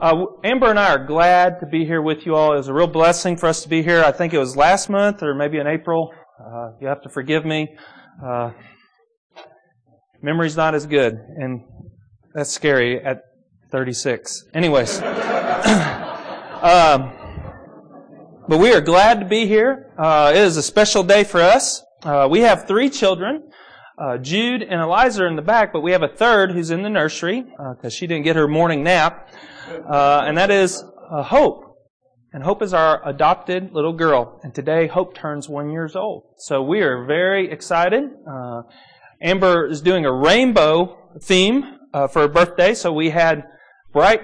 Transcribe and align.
Uh, 0.00 0.26
Amber 0.44 0.70
and 0.70 0.78
I 0.78 0.94
are 0.94 1.04
glad 1.04 1.58
to 1.58 1.66
be 1.66 1.84
here 1.84 2.00
with 2.00 2.24
you 2.24 2.36
all. 2.36 2.52
It 2.52 2.58
was 2.58 2.68
a 2.68 2.72
real 2.72 2.86
blessing 2.86 3.36
for 3.36 3.48
us 3.48 3.64
to 3.64 3.68
be 3.68 3.82
here. 3.82 4.04
I 4.04 4.12
think 4.12 4.32
it 4.32 4.38
was 4.38 4.56
last 4.56 4.88
month 4.88 5.24
or 5.24 5.34
maybe 5.34 5.58
in 5.58 5.66
April. 5.66 6.12
Uh, 6.38 6.68
you 6.80 6.86
have 6.86 7.02
to 7.02 7.08
forgive 7.08 7.44
me. 7.44 7.76
Uh, 8.24 8.52
memory's 10.22 10.56
not 10.56 10.76
as 10.76 10.86
good, 10.86 11.14
and 11.14 11.62
that's 12.32 12.50
scary 12.50 13.04
at 13.04 13.22
36. 13.72 14.44
Anyways. 14.54 14.98
um, 15.02 15.10
but 18.46 18.58
we 18.58 18.72
are 18.72 18.80
glad 18.80 19.18
to 19.18 19.26
be 19.26 19.48
here. 19.48 19.92
Uh, 19.98 20.30
it 20.32 20.42
is 20.42 20.56
a 20.56 20.62
special 20.62 21.02
day 21.02 21.24
for 21.24 21.40
us. 21.40 21.82
Uh, 22.04 22.28
we 22.30 22.42
have 22.42 22.68
three 22.68 22.88
children. 22.88 23.50
Uh, 24.00 24.16
Jude 24.16 24.62
and 24.62 24.80
Eliza 24.80 25.24
are 25.24 25.26
in 25.26 25.34
the 25.34 25.42
back, 25.42 25.72
but 25.72 25.80
we 25.80 25.90
have 25.90 26.04
a 26.04 26.08
third 26.08 26.52
who's 26.52 26.70
in 26.70 26.82
the 26.82 26.88
nursery 26.88 27.42
because 27.42 27.84
uh, 27.84 27.90
she 27.90 28.06
didn't 28.06 28.22
get 28.22 28.36
her 28.36 28.46
morning 28.46 28.84
nap, 28.84 29.28
uh, 29.68 30.24
and 30.26 30.36
that 30.36 30.50
is 30.50 30.84
uh, 31.10 31.22
Hope. 31.22 31.64
And 32.32 32.42
Hope 32.42 32.62
is 32.62 32.74
our 32.74 33.06
adopted 33.08 33.72
little 33.72 33.94
girl, 33.94 34.38
and 34.42 34.54
today 34.54 34.86
Hope 34.86 35.14
turns 35.14 35.48
one 35.48 35.70
years 35.70 35.96
old. 35.96 36.24
So 36.36 36.62
we 36.62 36.82
are 36.82 37.06
very 37.06 37.50
excited. 37.50 38.04
Amber 39.22 39.66
is 39.66 39.80
doing 39.80 40.04
a 40.04 40.12
rainbow 40.12 40.96
theme 41.22 41.78
for 41.92 42.20
her 42.20 42.28
birthday, 42.28 42.74
so 42.74 42.92
we 42.92 43.10
had 43.10 43.44
bright 43.92 44.20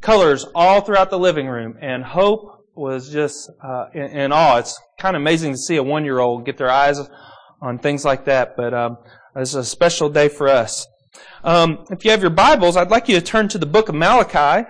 colors 0.00 0.46
all 0.54 0.82
throughout 0.82 1.10
the 1.10 1.18
living 1.18 1.46
room, 1.46 1.78
and 1.80 2.04
Hope 2.04 2.64
was 2.74 3.10
just 3.10 3.50
uh, 3.62 3.86
in, 3.94 4.02
in, 4.02 4.32
awe. 4.32 4.58
It's 4.58 4.78
kind 4.98 5.16
of 5.16 5.22
amazing 5.22 5.52
to 5.52 5.58
see 5.58 5.76
a 5.76 5.82
one-year-old 5.82 6.44
get 6.44 6.58
their 6.58 6.70
eyes 6.70 6.98
on 7.60 7.78
things 7.78 8.04
like 8.04 8.24
that. 8.26 8.56
But 8.56 8.74
um, 8.74 8.98
it's 9.36 9.54
a 9.54 9.64
special 9.64 10.08
day 10.08 10.28
for 10.28 10.48
us. 10.48 10.86
Um, 11.44 11.84
if 11.90 12.04
you 12.04 12.10
have 12.12 12.20
your 12.20 12.30
Bibles, 12.30 12.76
I'd 12.76 12.90
like 12.90 13.08
you 13.08 13.16
to 13.16 13.20
turn 13.20 13.48
to 13.48 13.58
the 13.58 13.66
book 13.66 13.88
of 13.88 13.94
Malachi. 13.94 14.68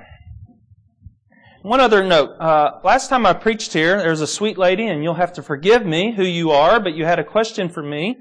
One 1.63 1.81
other 1.81 2.03
note. 2.03 2.31
Uh, 2.41 2.81
last 2.83 3.09
time 3.09 3.27
I 3.27 3.35
preached 3.35 3.73
here, 3.73 3.99
there 3.99 4.11
was 4.11 4.21
a 4.21 4.27
sweet 4.27 4.59
lady, 4.59 4.87
and 4.87 5.03
you'll 5.03 5.15
have 5.15 5.33
to 5.35 5.43
forgive 5.43 5.87
me 5.87 6.15
who 6.17 6.25
you 6.25 6.51
are, 6.51 6.81
but 6.81 6.95
you 6.95 7.05
had 7.05 7.19
a 7.19 7.25
question 7.25 7.69
for 7.69 7.83
me, 7.83 8.17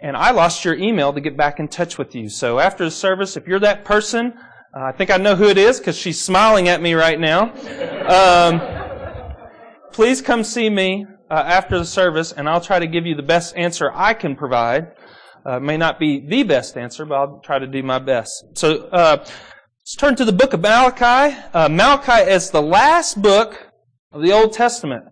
and 0.00 0.16
I 0.16 0.32
lost 0.32 0.64
your 0.64 0.74
email 0.74 1.12
to 1.12 1.20
get 1.20 1.36
back 1.36 1.60
in 1.60 1.68
touch 1.68 1.98
with 1.98 2.14
you. 2.14 2.28
So 2.28 2.58
after 2.58 2.84
the 2.84 2.90
service, 2.90 3.36
if 3.36 3.46
you're 3.46 3.60
that 3.60 3.84
person, 3.84 4.32
uh, 4.74 4.84
I 4.84 4.92
think 4.92 5.10
I 5.10 5.18
know 5.18 5.36
who 5.36 5.48
it 5.48 5.58
is 5.58 5.78
because 5.78 5.96
she's 5.96 6.20
smiling 6.20 6.68
at 6.68 6.80
me 6.82 6.94
right 6.94 7.20
now. 7.20 7.52
Um, 8.08 9.36
please 9.92 10.22
come 10.22 10.42
see 10.42 10.70
me 10.70 11.06
uh, 11.30 11.34
after 11.34 11.78
the 11.78 11.84
service, 11.84 12.32
and 12.32 12.48
I'll 12.48 12.60
try 12.60 12.78
to 12.78 12.86
give 12.86 13.06
you 13.06 13.14
the 13.14 13.22
best 13.22 13.54
answer 13.56 13.92
I 13.94 14.14
can 14.14 14.34
provide. 14.34 14.92
Uh, 15.44 15.58
may 15.58 15.76
not 15.76 15.98
be 15.98 16.20
the 16.20 16.44
best 16.44 16.76
answer, 16.76 17.04
but 17.04 17.14
I'll 17.16 17.40
try 17.40 17.58
to 17.58 17.66
do 17.66 17.82
my 17.82 17.98
best. 17.98 18.44
So 18.54 18.86
uh, 18.88 19.16
let's 19.18 19.96
turn 19.96 20.14
to 20.16 20.24
the 20.24 20.32
book 20.32 20.52
of 20.52 20.60
Malachi. 20.60 21.36
Uh, 21.52 21.68
Malachi 21.68 22.30
is 22.30 22.50
the 22.50 22.62
last 22.62 23.20
book 23.20 23.72
of 24.12 24.22
the 24.22 24.32
Old 24.32 24.52
Testament. 24.52 25.04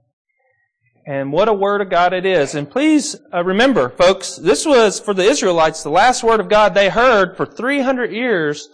And 1.06 1.32
what 1.32 1.48
a 1.48 1.52
word 1.52 1.80
of 1.80 1.90
God 1.90 2.12
it 2.12 2.24
is. 2.24 2.54
And 2.54 2.70
please 2.70 3.16
uh, 3.34 3.42
remember, 3.42 3.88
folks, 3.88 4.36
this 4.36 4.64
was 4.64 5.00
for 5.00 5.14
the 5.14 5.24
Israelites 5.24 5.82
the 5.82 5.90
last 5.90 6.22
word 6.22 6.38
of 6.38 6.48
God 6.48 6.74
they 6.74 6.90
heard 6.90 7.36
for 7.36 7.44
300 7.46 8.12
years 8.12 8.68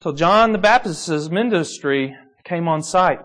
till 0.00 0.12
John 0.12 0.52
the 0.52 0.58
Baptist's 0.58 1.28
ministry 1.30 2.14
came 2.44 2.68
on 2.68 2.82
sight. 2.82 3.18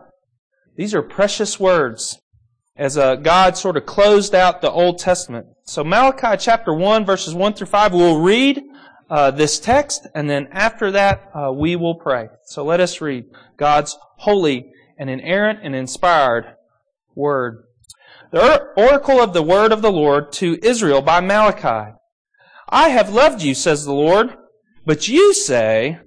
These 0.77 0.95
are 0.95 1.03
precious 1.03 1.59
words 1.59 2.17
as 2.75 2.97
uh, 2.97 3.15
God 3.15 3.57
sort 3.57 3.77
of 3.77 3.85
closed 3.85 4.33
out 4.33 4.61
the 4.61 4.71
Old 4.71 4.99
Testament. 4.99 5.47
So 5.65 5.83
Malachi 5.83 6.37
chapter 6.37 6.73
1 6.73 7.05
verses 7.05 7.33
1 7.33 7.53
through 7.53 7.67
5, 7.67 7.93
we'll 7.93 8.21
read 8.21 8.61
uh, 9.09 9.31
this 9.31 9.59
text 9.59 10.07
and 10.15 10.29
then 10.29 10.47
after 10.51 10.91
that 10.91 11.29
uh, 11.35 11.51
we 11.51 11.75
will 11.75 11.95
pray. 11.95 12.29
So 12.45 12.63
let 12.63 12.79
us 12.79 13.01
read 13.01 13.25
God's 13.57 13.97
holy 14.17 14.71
and 14.97 15.09
inerrant 15.09 15.59
and 15.63 15.75
inspired 15.75 16.55
word. 17.15 17.63
The 18.31 18.67
oracle 18.77 19.19
of 19.19 19.33
the 19.33 19.43
word 19.43 19.71
of 19.71 19.81
the 19.81 19.91
Lord 19.91 20.31
to 20.33 20.57
Israel 20.63 21.01
by 21.01 21.19
Malachi. 21.19 21.93
I 22.69 22.89
have 22.89 23.09
loved 23.09 23.41
you, 23.41 23.53
says 23.53 23.83
the 23.83 23.93
Lord, 23.93 24.37
but 24.85 25.09
you 25.09 25.33
say, 25.33 25.99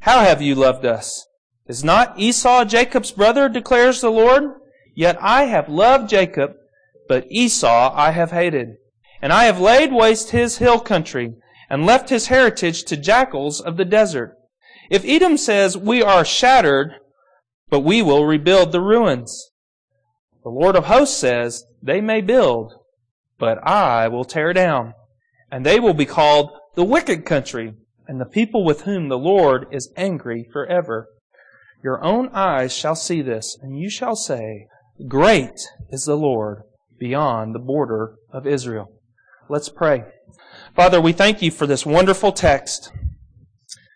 How 0.00 0.20
have 0.20 0.40
you 0.40 0.54
loved 0.54 0.86
us? 0.86 1.26
Is 1.66 1.82
not 1.82 2.18
Esau 2.18 2.64
Jacob's 2.64 3.10
brother, 3.10 3.48
declares 3.48 4.00
the 4.00 4.10
Lord? 4.10 4.44
Yet 4.98 5.16
I 5.20 5.44
have 5.44 5.68
loved 5.68 6.10
Jacob, 6.10 6.54
but 7.06 7.30
Esau 7.30 7.92
I 7.94 8.10
have 8.10 8.32
hated. 8.32 8.78
And 9.22 9.32
I 9.32 9.44
have 9.44 9.60
laid 9.60 9.92
waste 9.92 10.30
his 10.30 10.58
hill 10.58 10.80
country, 10.80 11.36
and 11.70 11.86
left 11.86 12.08
his 12.08 12.26
heritage 12.26 12.82
to 12.86 12.96
jackals 12.96 13.60
of 13.60 13.76
the 13.76 13.84
desert. 13.84 14.34
If 14.90 15.04
Edom 15.04 15.36
says, 15.36 15.76
We 15.76 16.02
are 16.02 16.24
shattered, 16.24 16.94
but 17.70 17.84
we 17.84 18.02
will 18.02 18.26
rebuild 18.26 18.72
the 18.72 18.80
ruins. 18.80 19.52
The 20.42 20.50
Lord 20.50 20.74
of 20.74 20.86
hosts 20.86 21.16
says, 21.16 21.64
They 21.80 22.00
may 22.00 22.20
build, 22.20 22.74
but 23.38 23.64
I 23.64 24.08
will 24.08 24.24
tear 24.24 24.52
down. 24.52 24.94
And 25.48 25.64
they 25.64 25.78
will 25.78 25.94
be 25.94 26.06
called 26.06 26.50
the 26.74 26.82
wicked 26.82 27.24
country, 27.24 27.72
and 28.08 28.20
the 28.20 28.26
people 28.26 28.64
with 28.64 28.80
whom 28.80 29.08
the 29.08 29.16
Lord 29.16 29.68
is 29.70 29.92
angry 29.96 30.48
forever. 30.52 31.06
Your 31.84 32.02
own 32.02 32.30
eyes 32.32 32.72
shall 32.72 32.96
see 32.96 33.22
this, 33.22 33.56
and 33.62 33.78
you 33.78 33.88
shall 33.88 34.16
say, 34.16 34.66
Great 35.06 35.60
is 35.90 36.04
the 36.04 36.16
Lord 36.16 36.62
beyond 36.98 37.54
the 37.54 37.60
border 37.60 38.16
of 38.32 38.46
Israel. 38.46 38.90
Let's 39.48 39.68
pray. 39.68 40.02
Father, 40.74 41.00
we 41.00 41.12
thank 41.12 41.40
you 41.40 41.52
for 41.52 41.66
this 41.66 41.86
wonderful 41.86 42.32
text. 42.32 42.90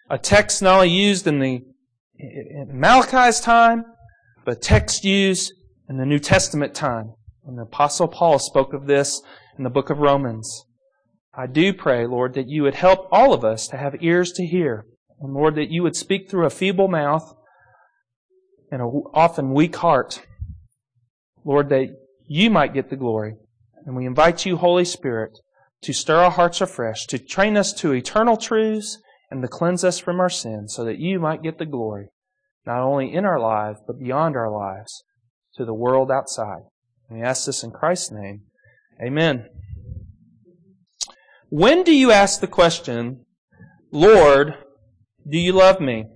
A 0.08 0.16
text 0.16 0.62
not 0.62 0.76
only 0.76 0.90
used 0.90 1.26
in 1.26 1.40
the 1.40 1.60
in 2.18 2.68
Malachi's 2.72 3.40
time, 3.40 3.84
but 4.44 4.62
text 4.62 5.04
used 5.04 5.52
in 5.88 5.96
the 5.96 6.06
New 6.06 6.20
Testament 6.20 6.72
time. 6.72 7.14
And 7.44 7.58
the 7.58 7.62
Apostle 7.62 8.06
Paul 8.06 8.38
spoke 8.38 8.72
of 8.72 8.86
this 8.86 9.22
in 9.58 9.64
the 9.64 9.70
book 9.70 9.90
of 9.90 9.98
Romans. 9.98 10.64
I 11.34 11.48
do 11.48 11.72
pray, 11.72 12.06
Lord, 12.06 12.34
that 12.34 12.48
you 12.48 12.62
would 12.62 12.76
help 12.76 13.08
all 13.10 13.32
of 13.32 13.44
us 13.44 13.66
to 13.68 13.76
have 13.76 14.02
ears 14.02 14.30
to 14.32 14.46
hear. 14.46 14.86
And 15.20 15.34
Lord, 15.34 15.56
that 15.56 15.70
you 15.70 15.82
would 15.82 15.96
speak 15.96 16.30
through 16.30 16.46
a 16.46 16.50
feeble 16.50 16.88
mouth 16.88 17.34
and 18.70 18.80
an 18.80 19.02
often 19.14 19.52
weak 19.52 19.76
heart. 19.76 20.24
Lord, 21.44 21.68
that 21.70 21.88
you 22.26 22.50
might 22.50 22.74
get 22.74 22.90
the 22.90 22.96
glory. 22.96 23.36
And 23.84 23.96
we 23.96 24.06
invite 24.06 24.46
you, 24.46 24.56
Holy 24.56 24.84
Spirit, 24.84 25.38
to 25.82 25.92
stir 25.92 26.18
our 26.18 26.30
hearts 26.30 26.60
afresh, 26.60 27.06
to 27.06 27.18
train 27.18 27.56
us 27.56 27.72
to 27.74 27.92
eternal 27.92 28.36
truths, 28.36 28.98
and 29.30 29.42
to 29.42 29.48
cleanse 29.48 29.82
us 29.82 29.98
from 29.98 30.20
our 30.20 30.30
sins, 30.30 30.74
so 30.74 30.84
that 30.84 30.98
you 30.98 31.18
might 31.18 31.42
get 31.42 31.58
the 31.58 31.66
glory, 31.66 32.08
not 32.64 32.80
only 32.80 33.12
in 33.12 33.24
our 33.24 33.40
lives, 33.40 33.80
but 33.86 33.98
beyond 33.98 34.36
our 34.36 34.50
lives, 34.50 35.02
to 35.56 35.64
the 35.64 35.74
world 35.74 36.10
outside. 36.10 36.62
And 37.08 37.18
we 37.18 37.24
ask 37.24 37.46
this 37.46 37.64
in 37.64 37.70
Christ's 37.70 38.12
name. 38.12 38.42
Amen. 39.04 39.46
When 41.48 41.82
do 41.82 41.94
you 41.94 42.12
ask 42.12 42.40
the 42.40 42.46
question, 42.46 43.26
Lord, 43.90 44.54
do 45.28 45.38
you 45.38 45.52
love 45.52 45.80
me? 45.80 46.06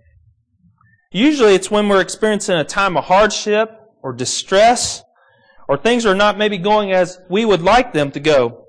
Usually 1.10 1.54
it's 1.54 1.70
when 1.70 1.88
we're 1.88 2.00
experiencing 2.00 2.56
a 2.56 2.64
time 2.64 2.96
of 2.96 3.04
hardship 3.04 3.70
or 4.02 4.12
distress 4.12 5.02
or 5.68 5.76
things 5.76 6.06
are 6.06 6.14
not 6.14 6.38
maybe 6.38 6.58
going 6.58 6.92
as 6.92 7.18
we 7.28 7.44
would 7.44 7.62
like 7.62 7.92
them 7.92 8.10
to 8.12 8.20
go. 8.20 8.64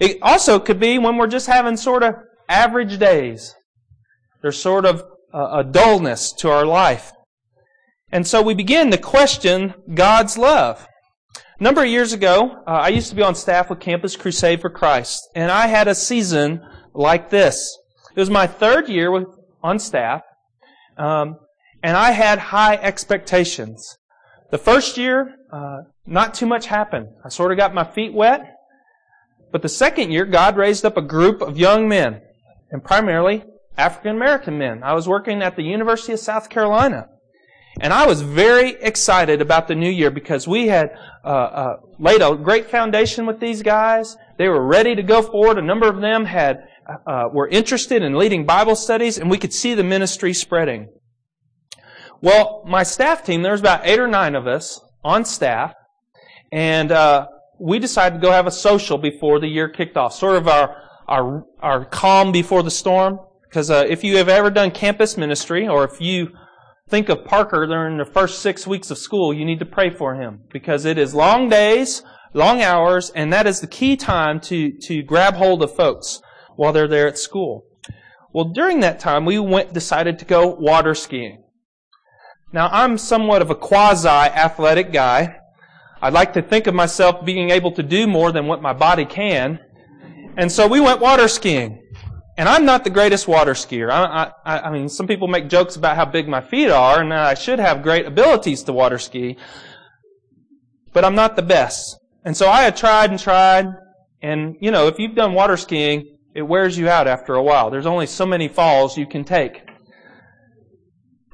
It 0.00 0.18
also 0.22 0.58
could 0.58 0.78
be 0.78 0.98
when 0.98 1.16
we're 1.16 1.26
just 1.26 1.46
having 1.46 1.76
sort 1.76 2.02
of 2.02 2.14
average 2.48 2.98
days. 2.98 3.54
There's 4.42 4.60
sort 4.60 4.84
of 4.84 5.02
a 5.32 5.64
dullness 5.64 6.32
to 6.32 6.50
our 6.50 6.64
life. 6.64 7.12
And 8.10 8.26
so 8.26 8.40
we 8.40 8.54
begin 8.54 8.90
to 8.90 8.98
question 8.98 9.74
God's 9.92 10.38
love. 10.38 10.86
A 11.58 11.62
number 11.62 11.82
of 11.82 11.88
years 11.88 12.12
ago, 12.12 12.62
uh, 12.66 12.70
I 12.70 12.88
used 12.88 13.08
to 13.10 13.16
be 13.16 13.22
on 13.22 13.34
staff 13.34 13.70
with 13.70 13.80
Campus 13.80 14.14
Crusade 14.14 14.60
for 14.60 14.70
Christ, 14.70 15.28
and 15.34 15.50
I 15.50 15.66
had 15.66 15.88
a 15.88 15.94
season 15.94 16.60
like 16.94 17.30
this. 17.30 17.76
It 18.14 18.20
was 18.20 18.30
my 18.30 18.46
third 18.46 18.88
year 18.88 19.10
with, 19.10 19.26
on 19.62 19.78
staff. 19.78 20.22
Um, 20.96 21.36
and 21.82 21.96
I 21.96 22.12
had 22.12 22.38
high 22.38 22.76
expectations. 22.76 23.98
The 24.50 24.58
first 24.58 24.96
year, 24.96 25.34
uh, 25.52 25.78
not 26.06 26.34
too 26.34 26.46
much 26.46 26.66
happened. 26.66 27.08
I 27.24 27.28
sort 27.28 27.52
of 27.52 27.58
got 27.58 27.74
my 27.74 27.84
feet 27.84 28.12
wet. 28.12 28.52
But 29.52 29.62
the 29.62 29.68
second 29.68 30.10
year, 30.10 30.24
God 30.24 30.56
raised 30.56 30.84
up 30.84 30.96
a 30.96 31.02
group 31.02 31.40
of 31.40 31.56
young 31.56 31.88
men, 31.88 32.20
and 32.70 32.82
primarily 32.82 33.44
African 33.76 34.16
American 34.16 34.58
men. 34.58 34.82
I 34.82 34.94
was 34.94 35.08
working 35.08 35.42
at 35.42 35.56
the 35.56 35.62
University 35.62 36.12
of 36.12 36.18
South 36.18 36.48
Carolina. 36.48 37.08
And 37.80 37.92
I 37.92 38.06
was 38.06 38.22
very 38.22 38.70
excited 38.80 39.42
about 39.42 39.68
the 39.68 39.74
new 39.74 39.90
year 39.90 40.10
because 40.10 40.48
we 40.48 40.68
had 40.68 40.90
uh, 41.24 41.28
uh, 41.28 41.76
laid 41.98 42.22
a 42.22 42.34
great 42.34 42.70
foundation 42.70 43.26
with 43.26 43.38
these 43.38 43.62
guys. 43.62 44.16
They 44.38 44.48
were 44.48 44.66
ready 44.66 44.94
to 44.94 45.02
go 45.02 45.20
forward. 45.20 45.58
A 45.58 45.62
number 45.62 45.86
of 45.86 46.00
them 46.00 46.24
had 46.24 46.68
uh, 47.06 47.24
were 47.32 47.48
interested 47.48 48.02
in 48.02 48.14
leading 48.14 48.46
Bible 48.46 48.76
studies, 48.76 49.18
and 49.18 49.30
we 49.30 49.36
could 49.36 49.52
see 49.52 49.74
the 49.74 49.84
ministry 49.84 50.32
spreading. 50.32 50.88
Well, 52.22 52.64
my 52.66 52.82
staff 52.82 53.24
team, 53.24 53.42
there 53.42 53.52
was 53.52 53.60
about 53.60 53.84
eight 53.84 53.98
or 53.98 54.08
nine 54.08 54.34
of 54.34 54.46
us 54.46 54.80
on 55.04 55.26
staff, 55.26 55.74
and 56.56 56.90
uh, 56.90 57.26
we 57.60 57.78
decided 57.78 58.16
to 58.16 58.26
go 58.26 58.32
have 58.32 58.46
a 58.46 58.50
social 58.50 58.96
before 58.96 59.38
the 59.38 59.46
year 59.46 59.68
kicked 59.68 59.98
off, 59.98 60.14
sort 60.14 60.36
of 60.36 60.48
our 60.48 60.74
our 61.06 61.44
our 61.60 61.84
calm 61.84 62.32
before 62.32 62.62
the 62.62 62.70
storm. 62.70 63.20
Because 63.42 63.70
uh, 63.70 63.84
if 63.86 64.02
you 64.02 64.16
have 64.16 64.30
ever 64.30 64.50
done 64.50 64.70
campus 64.70 65.18
ministry, 65.18 65.68
or 65.68 65.84
if 65.84 66.00
you 66.00 66.30
think 66.88 67.10
of 67.10 67.26
Parker 67.26 67.66
during 67.66 67.98
the 67.98 68.06
first 68.06 68.40
six 68.40 68.66
weeks 68.66 68.90
of 68.90 68.96
school, 68.96 69.34
you 69.34 69.44
need 69.44 69.58
to 69.58 69.66
pray 69.66 69.90
for 69.90 70.14
him 70.14 70.40
because 70.50 70.86
it 70.86 70.96
is 70.96 71.14
long 71.14 71.50
days, 71.50 72.02
long 72.32 72.62
hours, 72.62 73.10
and 73.10 73.30
that 73.34 73.46
is 73.46 73.60
the 73.60 73.66
key 73.66 73.94
time 73.94 74.40
to, 74.40 74.72
to 74.82 75.02
grab 75.02 75.34
hold 75.34 75.62
of 75.62 75.74
folks 75.74 76.22
while 76.56 76.72
they're 76.72 76.88
there 76.88 77.06
at 77.06 77.18
school. 77.18 77.64
Well, 78.32 78.46
during 78.46 78.80
that 78.80 78.98
time, 78.98 79.26
we 79.26 79.38
went, 79.38 79.74
decided 79.74 80.18
to 80.20 80.24
go 80.24 80.48
water 80.48 80.94
skiing. 80.94 81.44
Now, 82.52 82.68
I'm 82.72 82.98
somewhat 82.98 83.42
of 83.42 83.50
a 83.50 83.54
quasi-athletic 83.54 84.92
guy. 84.92 85.36
I'd 86.02 86.12
like 86.12 86.34
to 86.34 86.42
think 86.42 86.66
of 86.66 86.74
myself 86.74 87.24
being 87.24 87.50
able 87.50 87.72
to 87.72 87.82
do 87.82 88.06
more 88.06 88.32
than 88.32 88.46
what 88.46 88.60
my 88.62 88.72
body 88.72 89.04
can. 89.04 89.58
And 90.36 90.52
so 90.52 90.66
we 90.66 90.80
went 90.80 91.00
water 91.00 91.28
skiing. 91.28 91.82
And 92.38 92.48
I'm 92.48 92.66
not 92.66 92.84
the 92.84 92.90
greatest 92.90 93.26
water 93.26 93.54
skier. 93.54 93.90
I, 93.90 94.30
I, 94.44 94.58
I 94.60 94.70
mean, 94.70 94.90
some 94.90 95.06
people 95.06 95.26
make 95.26 95.48
jokes 95.48 95.76
about 95.76 95.96
how 95.96 96.04
big 96.04 96.28
my 96.28 96.42
feet 96.42 96.70
are 96.70 97.00
and 97.00 97.12
I 97.14 97.32
should 97.32 97.58
have 97.58 97.82
great 97.82 98.04
abilities 98.04 98.62
to 98.64 98.74
water 98.74 98.98
ski. 98.98 99.38
But 100.92 101.04
I'm 101.04 101.14
not 101.14 101.36
the 101.36 101.42
best. 101.42 101.98
And 102.24 102.36
so 102.36 102.48
I 102.48 102.62
had 102.62 102.76
tried 102.76 103.10
and 103.10 103.18
tried. 103.18 103.66
And, 104.20 104.56
you 104.60 104.70
know, 104.70 104.86
if 104.86 104.98
you've 104.98 105.14
done 105.14 105.32
water 105.32 105.56
skiing, 105.56 106.18
it 106.34 106.42
wears 106.42 106.76
you 106.76 106.90
out 106.90 107.06
after 107.06 107.34
a 107.34 107.42
while. 107.42 107.70
There's 107.70 107.86
only 107.86 108.06
so 108.06 108.26
many 108.26 108.48
falls 108.48 108.98
you 108.98 109.06
can 109.06 109.24
take. 109.24 109.62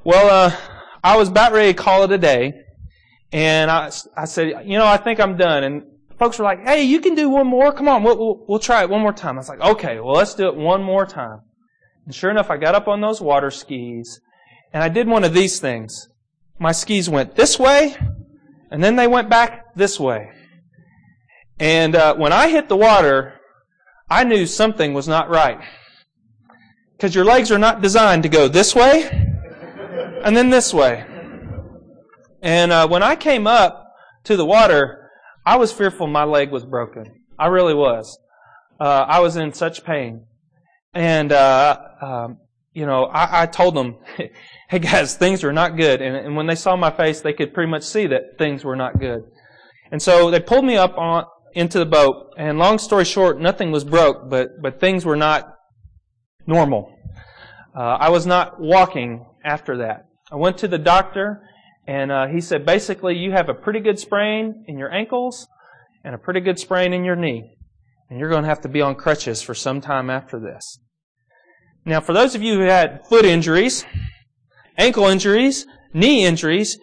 Well, 0.05 0.29
uh, 0.31 0.57
I 1.03 1.17
was 1.17 1.29
about 1.29 1.53
ready 1.53 1.75
to 1.75 1.83
call 1.83 2.05
it 2.05 2.13
a 2.13 2.19
day. 2.19 2.53
And 3.33 3.71
I, 3.71 3.91
I 4.17 4.27
said, 4.27 4.67
you 4.67 4.79
know, 4.79 4.87
I 4.87 4.99
think 4.99 5.19
I'm 5.19 5.37
done. 5.37 5.65
And 5.65 5.85
folks 6.19 6.39
were 6.39 6.45
like, 6.45 6.67
hey, 6.67 6.83
you 6.85 7.01
can 7.01 7.15
do 7.15 7.31
one 7.31 7.47
more. 7.47 7.73
Come 7.73 7.89
on, 7.89 8.03
we'll, 8.03 8.19
we'll, 8.19 8.45
we'll 8.47 8.59
try 8.59 8.83
it 8.83 8.91
one 8.91 9.01
more 9.01 9.13
time. 9.13 9.37
I 9.37 9.39
was 9.39 9.49
like, 9.49 9.61
okay, 9.61 10.01
well, 10.01 10.15
let's 10.15 10.35
do 10.35 10.49
it 10.49 10.55
one 10.55 10.83
more 10.83 11.07
time. 11.07 11.41
And 12.05 12.15
sure 12.15 12.31
enough, 12.31 12.51
I 12.51 12.59
got 12.59 12.75
up 12.75 12.89
on 12.89 13.01
those 13.01 13.21
water 13.21 13.51
skis 13.51 14.21
and 14.73 14.83
I 14.83 14.89
did 14.89 15.07
one 15.07 15.25
of 15.25 15.33
these 15.33 15.61
things. 15.61 16.09
My 16.59 16.73
skis 16.73 17.09
went 17.09 17.35
this 17.35 17.59
way 17.59 17.97
and 18.71 18.85
then 18.85 18.97
they 18.97 19.07
went 19.07 19.31
back 19.31 19.75
this 19.75 19.99
way. 19.99 20.31
And 21.59 21.95
uh, 21.95 22.15
when 22.17 22.33
I 22.33 22.49
hit 22.49 22.69
the 22.69 22.77
water, 22.77 23.41
I 24.11 24.25
knew 24.25 24.47
something 24.47 24.93
was 24.93 25.09
not 25.09 25.31
right. 25.31 25.59
Because 26.93 27.15
your 27.15 27.25
legs 27.25 27.51
are 27.51 27.59
not 27.59 27.81
designed 27.81 28.25
to 28.25 28.29
go 28.29 28.49
this 28.49 28.75
way 28.75 29.09
and 30.25 30.37
then 30.37 30.51
this 30.51 30.75
way. 30.75 31.07
And 32.43 32.73
uh, 32.73 32.89
when 32.89 33.03
I 33.03 33.15
came 33.15 33.47
up 33.47 33.95
to 34.25 34.37
the 34.37 34.45
water, 34.45 35.11
I 35.47 35.57
was 35.57 35.73
fearful 35.73 36.09
my 36.09 36.25
leg 36.25 36.51
was 36.51 36.65
broken. 36.65 37.21
I 37.39 37.47
really 37.47 37.75
was. 37.75 38.19
Uh, 38.81 39.07
I 39.09 39.21
was 39.21 39.37
in 39.37 39.53
such 39.53 39.85
pain. 39.85 40.27
And, 40.93 41.33
uh, 41.33 41.79
um, 42.03 42.39
you 42.73 42.85
know, 42.85 43.05
I, 43.05 43.43
I, 43.43 43.47
told 43.47 43.75
them, 43.75 43.97
hey 44.69 44.79
guys, 44.79 45.17
things 45.17 45.45
are 45.45 45.53
not 45.53 45.77
good. 45.77 46.03
And, 46.03 46.17
and, 46.17 46.37
when 46.37 46.47
they 46.47 46.55
saw 46.55 46.77
my 46.77 46.91
face, 46.91 47.21
they 47.21 47.33
could 47.33 47.55
pretty 47.55 47.71
much 47.71 47.85
see 47.85 48.07
that 48.09 48.39
things 48.39 48.65
were 48.65 48.77
not 48.77 48.99
good. 48.99 49.23
And 49.91 50.03
so 50.03 50.31
they 50.31 50.41
pulled 50.41 50.65
me 50.65 50.77
up 50.77 50.99
on, 50.99 51.25
into 51.55 51.79
the 51.79 51.87
boat. 51.87 52.35
And 52.37 52.59
long 52.59 52.79
story 52.79 53.05
short, 53.05 53.41
nothing 53.41 53.71
was 53.71 53.85
broke, 53.85 54.29
but, 54.29 54.61
but 54.61 54.81
things 54.81 55.05
were 55.05 55.17
not 55.17 55.55
normal. 56.47 56.93
Uh, 57.75 57.97
I 58.01 58.11
was 58.11 58.27
not 58.27 58.61
walking 58.61 59.25
after 59.45 59.79
that. 59.79 60.09
I 60.31 60.37
went 60.37 60.59
to 60.59 60.69
the 60.69 60.79
doctor 60.79 61.43
and 61.87 62.13
uh, 62.13 62.27
he 62.29 62.41
said, 62.41 62.65
basically, 62.65 63.17
you 63.17 63.33
have 63.33 63.49
a 63.49 63.55
pretty 63.55 63.81
good 63.81 63.99
sprain 63.99 64.65
in 64.69 64.79
your 64.79 64.93
ankles 64.93 65.49
and 66.05 66.15
a 66.15 66.19
pretty 66.19 66.41
good 66.41 66.59
sprain 66.59 66.93
in 66.93 67.05
your 67.05 67.17
knee. 67.17 67.57
And 68.09 68.19
you're 68.19 68.29
going 68.29 68.43
to 68.43 68.49
have 68.49 68.61
to 68.63 68.69
be 68.69 68.83
on 68.83 68.95
crutches 68.95 69.43
for 69.43 69.55
some 69.55 69.81
time 69.81 70.11
after 70.11 70.39
this. 70.39 70.79
Now, 71.85 72.01
for 72.01 72.13
those 72.13 72.35
of 72.35 72.43
you 72.43 72.55
who 72.55 72.61
had 72.61 73.05
foot 73.07 73.25
injuries, 73.25 73.85
ankle 74.79 75.07
injuries, 75.07 75.67
knee 75.93 76.25
injuries, 76.25 76.79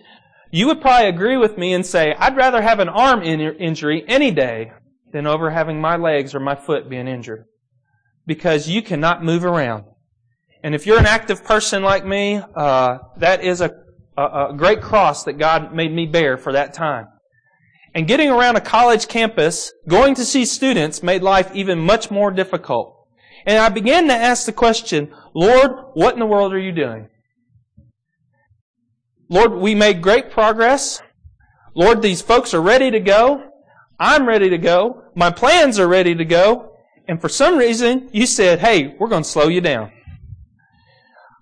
you 0.52 0.68
would 0.68 0.82
probably 0.82 1.08
agree 1.08 1.38
with 1.38 1.58
me 1.58 1.74
and 1.74 1.86
say, 1.86 2.14
I'd 2.18 2.36
rather 2.36 2.62
have 2.62 2.80
an 2.80 2.90
arm 2.90 3.24
injury 3.24 4.04
any 4.08 4.32
day 4.32 4.74
than 5.14 5.28
over 5.28 5.52
having 5.52 5.80
my 5.80 5.96
legs 5.96 6.36
or 6.36 6.40
my 6.40 6.56
foot 6.56 6.90
being 6.90 7.08
injured. 7.08 7.46
Because 8.26 8.68
you 8.68 8.82
cannot 8.82 9.24
move 9.24 9.46
around. 9.46 9.86
And 10.62 10.76
if 10.76 10.86
you're 10.86 11.00
an 11.00 11.06
active 11.06 11.46
person 11.46 11.84
like 11.84 12.06
me, 12.06 12.42
uh, 12.56 12.98
that 13.18 13.44
is 13.44 13.62
a 13.62 13.72
a, 14.20 14.54
great 14.56 14.82
cross 14.82 15.24
that 15.24 15.38
God 15.38 15.74
made 15.74 15.94
me 15.94 16.06
bear 16.06 16.38
for 16.38 16.54
that 16.54 16.74
time. 16.74 17.08
And 17.94 18.08
getting 18.08 18.30
around 18.30 18.56
a 18.56 18.62
college 18.62 19.08
campus, 19.08 19.74
going 19.88 20.16
to 20.16 20.26
see 20.26 20.46
students 20.46 21.02
made 21.02 21.24
life 21.24 21.50
even 21.54 21.80
much 21.80 22.12
more 22.12 22.32
difficult. 22.32 23.08
And 23.46 23.58
I 23.58 23.70
began 23.70 24.08
to 24.08 24.14
ask 24.14 24.46
the 24.46 24.52
question, 24.52 25.14
Lord, 25.34 25.72
what 25.94 26.14
in 26.14 26.20
the 26.20 26.26
world 26.26 26.54
are 26.54 26.60
you 26.60 26.72
doing? 26.72 27.08
Lord, 29.30 29.54
we 29.54 29.76
made 29.76 30.02
great 30.02 30.32
progress. 30.32 31.02
Lord, 31.76 32.02
these 32.02 32.22
folks 32.22 32.54
are 32.54 32.62
ready 32.62 32.92
to 32.92 33.00
go. 33.00 33.44
I'm 34.00 34.28
ready 34.28 34.50
to 34.50 34.58
go. 34.58 35.04
My 35.16 35.30
plans 35.30 35.80
are 35.80 35.88
ready 35.88 36.16
to 36.16 36.26
go. 36.26 36.74
And 37.08 37.20
for 37.20 37.30
some 37.30 37.58
reason, 37.58 38.10
you 38.12 38.26
said, 38.26 38.60
hey, 38.60 38.96
we're 39.00 39.10
going 39.10 39.24
to 39.24 39.30
slow 39.30 39.48
you 39.48 39.62
down. 39.62 39.92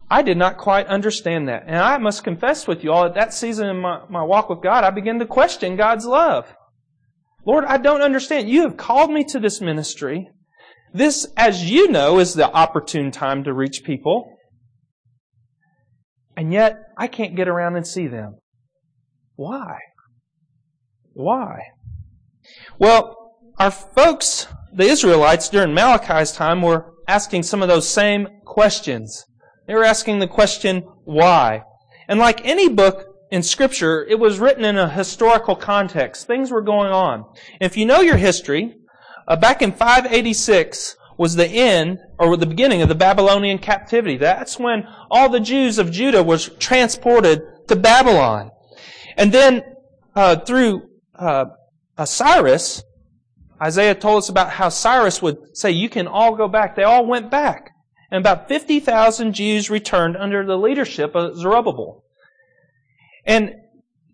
I 0.10 0.22
did 0.22 0.38
not 0.38 0.58
quite 0.58 0.88
understand 0.88 1.50
that. 1.50 1.64
And 1.68 1.78
I 1.78 1.98
must 1.98 2.24
confess 2.24 2.68
with 2.68 2.84
you 2.84 2.92
all, 2.92 3.06
at 3.06 3.16
that 3.16 3.34
season 3.34 3.68
in 3.68 3.78
my, 3.78 4.02
my 4.10 4.24
walk 4.24 4.50
with 4.50 4.62
God, 4.62 4.84
I 4.84 4.90
began 4.90 5.20
to 5.20 5.26
question 5.26 5.76
God's 5.76 6.06
love. 6.06 6.54
Lord, 7.46 7.66
I 7.66 7.78
don't 7.78 8.02
understand. 8.02 8.50
You 8.50 8.62
have 8.62 8.78
called 8.78 9.12
me 9.12 9.24
to 9.26 9.40
this 9.40 9.62
ministry. 9.62 10.30
This, 10.94 11.28
as 11.36 11.70
you 11.70 11.90
know, 11.90 12.20
is 12.20 12.34
the 12.34 12.50
opportune 12.50 13.12
time 13.12 13.44
to 13.44 13.54
reach 13.54 13.84
people. 13.84 14.34
And 16.36 16.54
yet, 16.54 16.78
I 16.98 17.08
can't 17.08 17.36
get 17.36 17.48
around 17.48 17.76
and 17.76 17.86
see 17.86 18.08
them. 18.08 18.36
Why? 19.36 19.78
Why? 21.14 21.60
Well, 22.80 23.34
our 23.60 23.72
folks, 23.72 24.48
the 24.74 24.86
Israelites 24.86 25.50
during 25.50 25.74
Malachi's 25.74 26.32
time, 26.32 26.62
were 26.62 26.94
asking 27.08 27.44
some 27.44 27.62
of 27.62 27.68
those 27.68 27.90
same 27.90 28.28
questions. 28.46 29.26
They 29.68 29.76
were 29.76 29.84
asking 29.84 30.20
the 30.20 30.28
question, 30.28 30.84
why? 31.04 31.64
And 32.08 32.20
like 32.20 32.46
any 32.46 32.70
book 32.70 33.06
in 33.30 33.44
Scripture, 33.44 34.06
it 34.06 34.18
was 34.18 34.40
written 34.40 34.64
in 34.64 34.78
a 34.78 34.90
historical 34.90 35.56
context. 35.56 36.26
Things 36.26 36.52
were 36.52 36.62
going 36.62 36.92
on. 36.92 37.26
If 37.60 37.76
you 37.76 37.86
know 37.86 38.00
your 38.00 38.16
history, 38.16 38.76
uh, 39.28 39.36
back 39.36 39.62
in 39.62 39.74
586 39.74 40.96
was 41.18 41.36
the 41.36 41.48
end, 41.48 41.98
or 42.20 42.38
the 42.38 42.46
beginning 42.46 42.82
of 42.82 42.90
the 42.90 42.96
Babylonian 42.96 43.58
captivity. 43.58 44.18
That's 44.18 44.58
when 44.58 44.88
all 45.10 45.30
the 45.30 45.40
Jews 45.40 45.80
of 45.80 45.92
Judah 45.92 46.24
was 46.24 46.50
transported 46.60 47.42
to 47.68 47.76
Babylon. 47.76 48.52
And 49.18 49.32
then 49.32 49.64
uh, 50.16 50.38
through 50.38 50.84
uh, 51.18 51.46
Cyrus, 52.06 52.84
Isaiah 53.62 53.96
told 53.96 54.20
us 54.20 54.30
about 54.30 54.52
how 54.52 54.70
Cyrus 54.70 55.22
would 55.22 55.38
say, 55.58 55.72
you 55.72 55.90
can 55.90 56.08
all 56.08 56.36
go 56.36 56.48
back. 56.48 56.76
They 56.76 56.84
all 56.84 57.06
went 57.06 57.32
back 57.32 57.72
and 58.12 58.20
about 58.20 58.48
50,000 58.48 59.34
Jews 59.34 59.70
returned 59.70 60.16
under 60.16 60.46
the 60.46 60.58
leadership 60.58 61.16
of 61.16 61.38
Zerubbabel. 61.38 62.04
And 63.26 63.56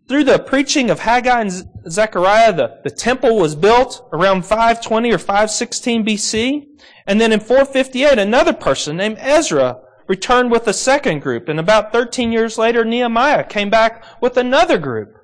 through 0.07 0.23
the 0.23 0.39
preaching 0.39 0.89
of 0.89 0.99
Haggai 0.99 1.41
and 1.41 1.51
Zechariah, 1.89 2.53
the, 2.53 2.79
the 2.83 2.89
temple 2.89 3.37
was 3.37 3.55
built 3.55 4.07
around 4.11 4.43
520 4.43 5.11
or 5.11 5.17
516 5.17 6.05
BC. 6.05 6.65
And 7.05 7.21
then 7.21 7.31
in 7.31 7.39
458, 7.39 8.17
another 8.17 8.53
person 8.53 8.97
named 8.97 9.17
Ezra 9.19 9.79
returned 10.07 10.51
with 10.51 10.67
a 10.67 10.73
second 10.73 11.19
group. 11.21 11.47
And 11.47 11.59
about 11.59 11.91
13 11.91 12.31
years 12.31 12.57
later, 12.57 12.83
Nehemiah 12.83 13.43
came 13.43 13.69
back 13.69 14.03
with 14.21 14.37
another 14.37 14.77
group. 14.77 15.15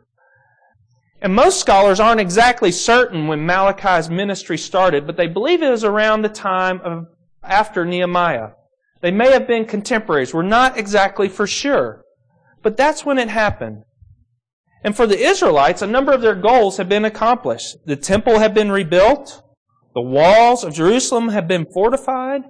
And 1.21 1.35
most 1.35 1.59
scholars 1.59 1.99
aren't 1.99 2.21
exactly 2.21 2.71
certain 2.71 3.27
when 3.27 3.45
Malachi's 3.45 4.09
ministry 4.09 4.57
started, 4.57 5.05
but 5.05 5.17
they 5.17 5.27
believe 5.27 5.61
it 5.61 5.69
was 5.69 5.83
around 5.83 6.21
the 6.21 6.29
time 6.29 6.79
of 6.81 7.07
after 7.43 7.83
Nehemiah. 7.83 8.51
They 9.01 9.11
may 9.11 9.31
have 9.31 9.47
been 9.47 9.65
contemporaries. 9.65 10.33
We're 10.33 10.43
not 10.43 10.77
exactly 10.77 11.29
for 11.29 11.47
sure. 11.47 12.03
But 12.61 12.75
that's 12.75 13.05
when 13.05 13.17
it 13.17 13.29
happened. 13.29 13.83
And 14.83 14.95
for 14.95 15.07
the 15.07 15.19
Israelites, 15.19 15.81
a 15.81 15.87
number 15.87 16.11
of 16.11 16.21
their 16.21 16.35
goals 16.35 16.77
have 16.77 16.89
been 16.89 17.05
accomplished. 17.05 17.77
The 17.85 17.95
temple 17.95 18.39
had 18.39 18.53
been 18.53 18.71
rebuilt. 18.71 19.41
The 19.93 20.01
walls 20.01 20.63
of 20.63 20.73
Jerusalem 20.73 21.29
have 21.29 21.47
been 21.47 21.65
fortified. 21.73 22.41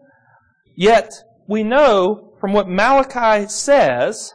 Yet, 0.76 1.12
we 1.48 1.64
know 1.64 2.34
from 2.40 2.54
what 2.54 2.68
Malachi 2.68 3.48
says 3.48 4.34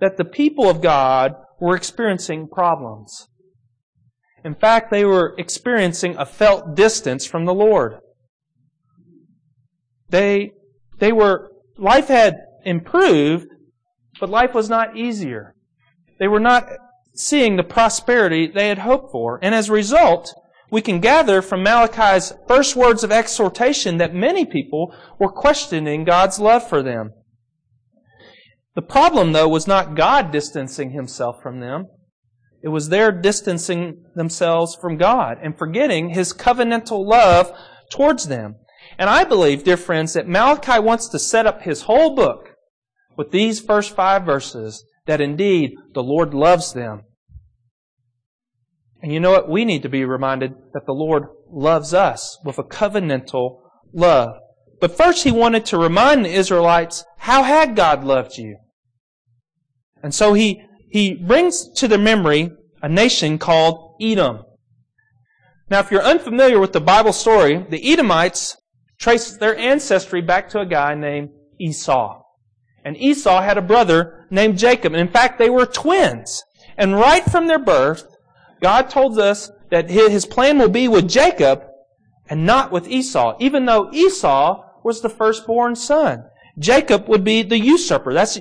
that 0.00 0.16
the 0.16 0.24
people 0.24 0.68
of 0.68 0.82
God 0.82 1.32
were 1.60 1.76
experiencing 1.76 2.48
problems. 2.48 3.28
In 4.44 4.54
fact, 4.54 4.90
they 4.90 5.04
were 5.04 5.34
experiencing 5.38 6.16
a 6.18 6.26
felt 6.26 6.74
distance 6.74 7.24
from 7.26 7.44
the 7.44 7.54
Lord. 7.54 7.94
They 10.08 10.50
they 11.02 11.10
were, 11.10 11.50
life 11.76 12.06
had 12.06 12.36
improved, 12.64 13.48
but 14.20 14.30
life 14.30 14.54
was 14.54 14.70
not 14.70 14.96
easier. 14.96 15.56
They 16.20 16.28
were 16.28 16.38
not 16.38 16.68
seeing 17.12 17.56
the 17.56 17.64
prosperity 17.64 18.46
they 18.46 18.68
had 18.68 18.78
hoped 18.78 19.10
for. 19.10 19.40
And 19.42 19.52
as 19.52 19.68
a 19.68 19.72
result, 19.72 20.32
we 20.70 20.80
can 20.80 21.00
gather 21.00 21.42
from 21.42 21.64
Malachi's 21.64 22.32
first 22.46 22.76
words 22.76 23.02
of 23.02 23.10
exhortation 23.10 23.96
that 23.96 24.14
many 24.14 24.44
people 24.44 24.94
were 25.18 25.32
questioning 25.32 26.04
God's 26.04 26.38
love 26.38 26.68
for 26.68 26.84
them. 26.84 27.10
The 28.76 28.82
problem, 28.82 29.32
though, 29.32 29.48
was 29.48 29.66
not 29.66 29.96
God 29.96 30.30
distancing 30.30 30.92
himself 30.92 31.42
from 31.42 31.58
them. 31.58 31.88
It 32.62 32.68
was 32.68 32.90
their 32.90 33.10
distancing 33.10 34.04
themselves 34.14 34.76
from 34.80 34.98
God 34.98 35.38
and 35.42 35.58
forgetting 35.58 36.10
his 36.10 36.32
covenantal 36.32 37.04
love 37.04 37.50
towards 37.90 38.28
them. 38.28 38.54
And 38.98 39.08
I 39.08 39.24
believe, 39.24 39.64
dear 39.64 39.76
friends, 39.76 40.12
that 40.12 40.28
Malachi 40.28 40.78
wants 40.78 41.08
to 41.08 41.18
set 41.18 41.46
up 41.46 41.62
his 41.62 41.82
whole 41.82 42.14
book 42.14 42.50
with 43.16 43.30
these 43.30 43.60
first 43.60 43.94
five 43.94 44.24
verses 44.24 44.84
that 45.06 45.20
indeed 45.20 45.72
the 45.94 46.02
Lord 46.02 46.34
loves 46.34 46.72
them. 46.72 47.02
And 49.02 49.12
you 49.12 49.18
know 49.18 49.32
what? 49.32 49.50
We 49.50 49.64
need 49.64 49.82
to 49.82 49.88
be 49.88 50.04
reminded 50.04 50.52
that 50.74 50.86
the 50.86 50.92
Lord 50.92 51.24
loves 51.50 51.92
us 51.92 52.38
with 52.44 52.58
a 52.58 52.62
covenantal 52.62 53.58
love. 53.92 54.30
But 54.80 54.96
first 54.96 55.24
he 55.24 55.32
wanted 55.32 55.66
to 55.66 55.78
remind 55.78 56.24
the 56.24 56.32
Israelites, 56.32 57.04
how 57.18 57.42
had 57.42 57.76
God 57.76 58.04
loved 58.04 58.38
you? 58.38 58.58
And 60.02 60.14
so 60.14 60.34
he, 60.34 60.62
he 60.88 61.14
brings 61.14 61.68
to 61.76 61.88
their 61.88 61.98
memory 61.98 62.50
a 62.82 62.88
nation 62.88 63.38
called 63.38 63.96
Edom. 64.00 64.42
Now, 65.70 65.80
if 65.80 65.90
you're 65.90 66.02
unfamiliar 66.02 66.58
with 66.60 66.72
the 66.72 66.80
Bible 66.80 67.12
story, 67.12 67.64
the 67.70 67.92
Edomites 67.92 68.56
trace 69.02 69.36
their 69.36 69.56
ancestry 69.56 70.22
back 70.22 70.48
to 70.48 70.60
a 70.60 70.66
guy 70.66 70.94
named 70.94 71.30
Esau. 71.60 72.22
And 72.84 72.96
Esau 72.96 73.42
had 73.42 73.58
a 73.58 73.62
brother 73.62 74.26
named 74.30 74.58
Jacob. 74.58 74.92
And 74.92 75.00
in 75.00 75.08
fact, 75.08 75.38
they 75.38 75.50
were 75.50 75.66
twins. 75.66 76.42
And 76.76 76.94
right 76.94 77.24
from 77.24 77.48
their 77.48 77.58
birth, 77.58 78.04
God 78.60 78.88
told 78.88 79.18
us 79.18 79.50
that 79.70 79.90
his 79.90 80.24
plan 80.24 80.58
will 80.58 80.68
be 80.68 80.86
with 80.86 81.08
Jacob 81.08 81.64
and 82.28 82.46
not 82.46 82.70
with 82.70 82.88
Esau, 82.88 83.36
even 83.40 83.66
though 83.66 83.90
Esau 83.92 84.62
was 84.84 85.00
the 85.00 85.08
firstborn 85.08 85.74
son. 85.74 86.24
Jacob 86.58 87.08
would 87.08 87.24
be 87.24 87.42
the 87.42 87.58
usurper. 87.58 88.12
That's 88.12 88.38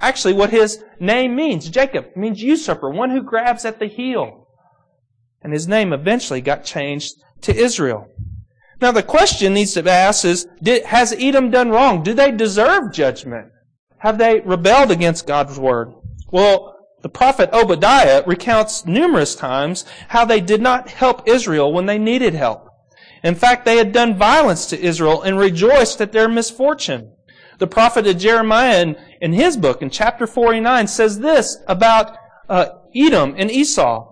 actually 0.00 0.34
what 0.34 0.50
his 0.50 0.82
name 0.98 1.36
means. 1.36 1.70
Jacob 1.70 2.16
means 2.16 2.42
usurper, 2.42 2.90
one 2.90 3.10
who 3.10 3.22
grabs 3.22 3.64
at 3.64 3.78
the 3.78 3.86
heel. 3.86 4.48
And 5.40 5.52
his 5.52 5.68
name 5.68 5.92
eventually 5.92 6.40
got 6.40 6.64
changed 6.64 7.14
to 7.42 7.54
Israel. 7.54 8.08
Now 8.80 8.92
the 8.92 9.02
question 9.02 9.54
needs 9.54 9.74
to 9.74 9.82
be 9.82 9.90
asked 9.90 10.24
is, 10.24 10.46
did, 10.62 10.84
has 10.84 11.12
Edom 11.12 11.50
done 11.50 11.70
wrong? 11.70 12.02
Do 12.02 12.14
they 12.14 12.30
deserve 12.30 12.92
judgment? 12.92 13.50
Have 13.98 14.18
they 14.18 14.40
rebelled 14.40 14.90
against 14.90 15.26
God's 15.26 15.58
word? 15.58 15.92
Well, 16.30 16.76
the 17.02 17.08
prophet 17.08 17.50
Obadiah 17.52 18.22
recounts 18.26 18.86
numerous 18.86 19.34
times 19.34 19.84
how 20.08 20.24
they 20.24 20.40
did 20.40 20.60
not 20.60 20.90
help 20.90 21.28
Israel 21.28 21.72
when 21.72 21.86
they 21.86 21.98
needed 21.98 22.34
help. 22.34 22.68
In 23.22 23.34
fact, 23.34 23.64
they 23.64 23.76
had 23.76 23.92
done 23.92 24.16
violence 24.16 24.66
to 24.66 24.80
Israel 24.80 25.22
and 25.22 25.38
rejoiced 25.38 26.00
at 26.00 26.12
their 26.12 26.28
misfortune. 26.28 27.12
The 27.58 27.66
prophet 27.66 28.12
Jeremiah 28.18 28.82
in, 28.82 28.96
in 29.20 29.32
his 29.32 29.56
book, 29.56 29.82
in 29.82 29.90
chapter 29.90 30.26
49, 30.26 30.86
says 30.86 31.18
this 31.18 31.58
about 31.66 32.16
uh, 32.48 32.68
Edom 32.94 33.34
and 33.36 33.50
Esau. 33.50 34.07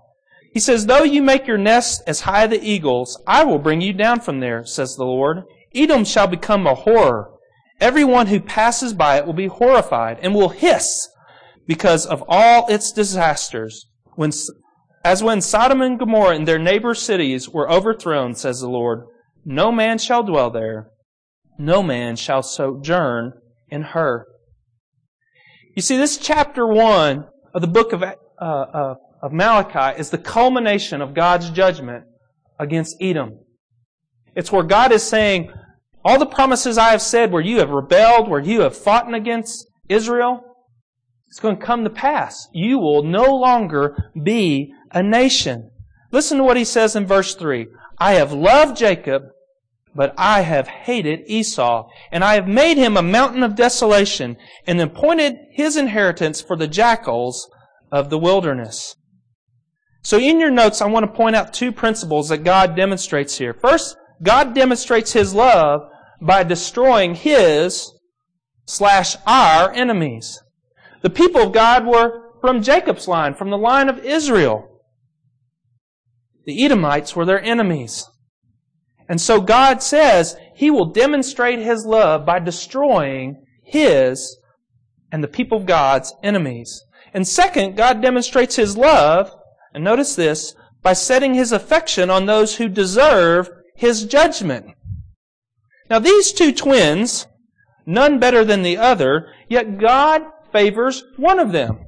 He 0.57 0.61
says, 0.61 0.87
Though 0.87 1.03
you 1.03 1.21
make 1.21 1.47
your 1.47 1.59
nest 1.59 2.03
as 2.07 2.23
high 2.23 2.45
as 2.45 2.49
the 2.49 2.67
eagles, 2.67 3.23
I 3.27 3.45
will 3.45 3.59
bring 3.59 3.83
you 3.83 3.93
down 3.93 4.21
from 4.21 4.41
there, 4.41 4.65
says 4.65 4.97
the 4.97 5.05
Lord. 5.05 5.43
Edom 5.75 6.03
shall 6.03 6.27
become 6.27 6.67
a 6.67 6.75
horror. 6.75 7.31
Everyone 7.79 8.29
who 8.29 8.41
passes 8.41 8.95
by 8.95 9.19
it 9.19 9.27
will 9.27 9.35
be 9.35 9.49
horrified 9.49 10.19
and 10.23 10.35
will 10.35 10.49
hiss 10.49 11.11
because 11.67 12.07
of 12.07 12.25
all 12.27 12.67
its 12.69 12.91
disasters. 12.91 13.85
When 14.15 14.33
as 15.05 15.23
when 15.23 15.43
Sodom 15.43 15.83
and 15.83 15.99
Gomorrah 15.99 16.37
and 16.37 16.49
their 16.49 16.59
neighbor 16.59 16.95
cities 16.95 17.51
were 17.51 17.71
overthrown, 17.71 18.35
says 18.35 18.61
the 18.61 18.71
Lord, 18.71 19.05
no 19.45 19.71
man 19.71 19.99
shall 19.99 20.23
dwell 20.23 20.49
there, 20.49 20.89
no 21.59 21.83
man 21.83 22.17
shall 22.17 22.43
sojourn 22.43 23.35
in 23.69 23.83
her. 23.83 24.27
You 25.75 25.83
see, 25.83 25.99
this 25.99 26.17
chapter 26.17 26.67
one 26.67 27.27
of 27.53 27.61
the 27.61 27.69
book 27.69 27.93
of, 27.93 28.03
uh, 28.03 28.15
uh, 28.41 28.95
of 29.23 29.33
Malachi 29.33 29.99
is 29.99 30.11
the 30.11 30.19
culmination 30.19 31.01
of 31.01 31.15
God's 31.15 31.51
judgment 31.51 32.05
against 32.59 32.97
Edom. 33.01 33.41
It's 34.35 34.53
where 34.53 34.63
God 34.63 34.93
is 34.93 35.03
saying, 35.03 35.51
all 36.05 36.19
the 36.19 36.27
promises 36.27 36.79
I 36.79 36.91
have 36.91 37.03
said 37.03 37.33
where 37.33 37.43
you 37.43 37.59
have 37.59 37.71
rebelled, 37.71 38.29
where 38.29 38.41
you 38.41 38.61
have 38.61 38.77
fought 38.77 39.13
against 39.13 39.67
Israel, 39.89 40.43
it's 41.29 41.41
going 41.41 41.59
to 41.59 41.65
come 41.65 41.85
to 41.85 41.91
pass. 41.91 42.47
You 42.53 42.79
will 42.79 43.03
no 43.03 43.35
longer 43.35 44.13
be 44.23 44.73
a 44.93 45.03
nation. 45.03 45.71
Listen 46.13 46.39
to 46.39 46.45
what 46.45 46.57
he 46.57 46.65
says 46.65 46.95
in 46.95 47.07
verse 47.07 47.35
3. 47.35 47.67
I 47.99 48.13
have 48.13 48.33
loved 48.33 48.77
Jacob, 48.77 49.23
but 49.95 50.15
I 50.17 50.43
have 50.43 50.69
hated 50.69 51.25
Esau, 51.27 51.89
and 52.13 52.23
I 52.23 52.35
have 52.35 52.47
made 52.47 52.77
him 52.77 52.97
a 52.97 53.03
mountain 53.03 53.43
of 53.43 53.57
desolation, 53.57 54.37
and 54.67 54.81
appointed 54.81 55.37
his 55.51 55.77
inheritance 55.77 56.41
for 56.41 56.57
the 56.57 56.69
jackals 56.69 57.51
of 57.91 58.11
the 58.11 58.19
wilderness. 58.19 58.95
So 60.07 60.21
in 60.21 60.39
your 60.39 60.53
notes, 60.53 60.81
I 60.81 60.87
want 60.87 61.05
to 61.05 61.11
point 61.11 61.35
out 61.35 61.53
two 61.53 61.73
principles 61.73 62.29
that 62.29 62.45
God 62.45 62.77
demonstrates 62.77 63.39
here. 63.39 63.53
First, 63.53 63.97
God 64.23 64.55
demonstrates 64.55 65.13
his 65.13 65.35
love 65.35 65.81
by 66.21 66.45
destroying 66.45 67.17
his 67.17 67.91
slash 68.67 69.17
our 69.27 69.73
enemies. 69.73 70.41
The 71.03 71.11
people 71.11 71.41
of 71.41 71.53
God 71.53 71.85
were 71.85 72.31
from 72.41 72.63
Jacob's 72.63 73.09
line, 73.09 73.35
from 73.35 73.51
the 73.51 73.59
line 73.59 73.89
of 73.89 73.99
Israel. 74.05 74.81
The 76.45 76.65
Edomites 76.65 77.17
were 77.17 77.25
their 77.25 77.43
enemies. 77.43 78.07
And 79.09 79.21
so 79.21 79.41
God 79.41 79.83
says 79.83 80.37
He 80.55 80.71
will 80.71 80.93
demonstrate 80.93 81.59
His 81.59 81.85
love 81.85 82.25
by 82.25 82.39
destroying 82.39 83.45
His 83.65 84.39
and 85.11 85.25
the 85.25 85.27
people 85.27 85.59
of 85.59 85.67
God's 85.67 86.15
enemies. 86.23 86.85
And 87.13 87.27
second, 87.27 87.77
God 87.77 88.01
demonstrates 88.01 88.55
His 88.55 88.77
love, 88.77 89.33
and 89.77 89.85
notice 89.85 90.17
this, 90.17 90.55
by 90.83 90.95
setting 90.95 91.35
His 91.35 91.53
affection 91.53 92.09
on 92.09 92.25
those 92.25 92.57
who 92.57 92.67
deserve 92.67 93.51
His 93.77 94.07
judgment. 94.07 94.69
Now 95.91 95.99
these 95.99 96.33
two 96.33 96.51
twins, 96.51 97.27
none 97.85 98.19
better 98.19 98.43
than 98.43 98.63
the 98.63 98.79
other, 98.79 99.31
yet 99.51 99.79
God 99.79 100.23
favors 100.51 101.05
one 101.19 101.39
of 101.39 101.53
them. 101.53 101.85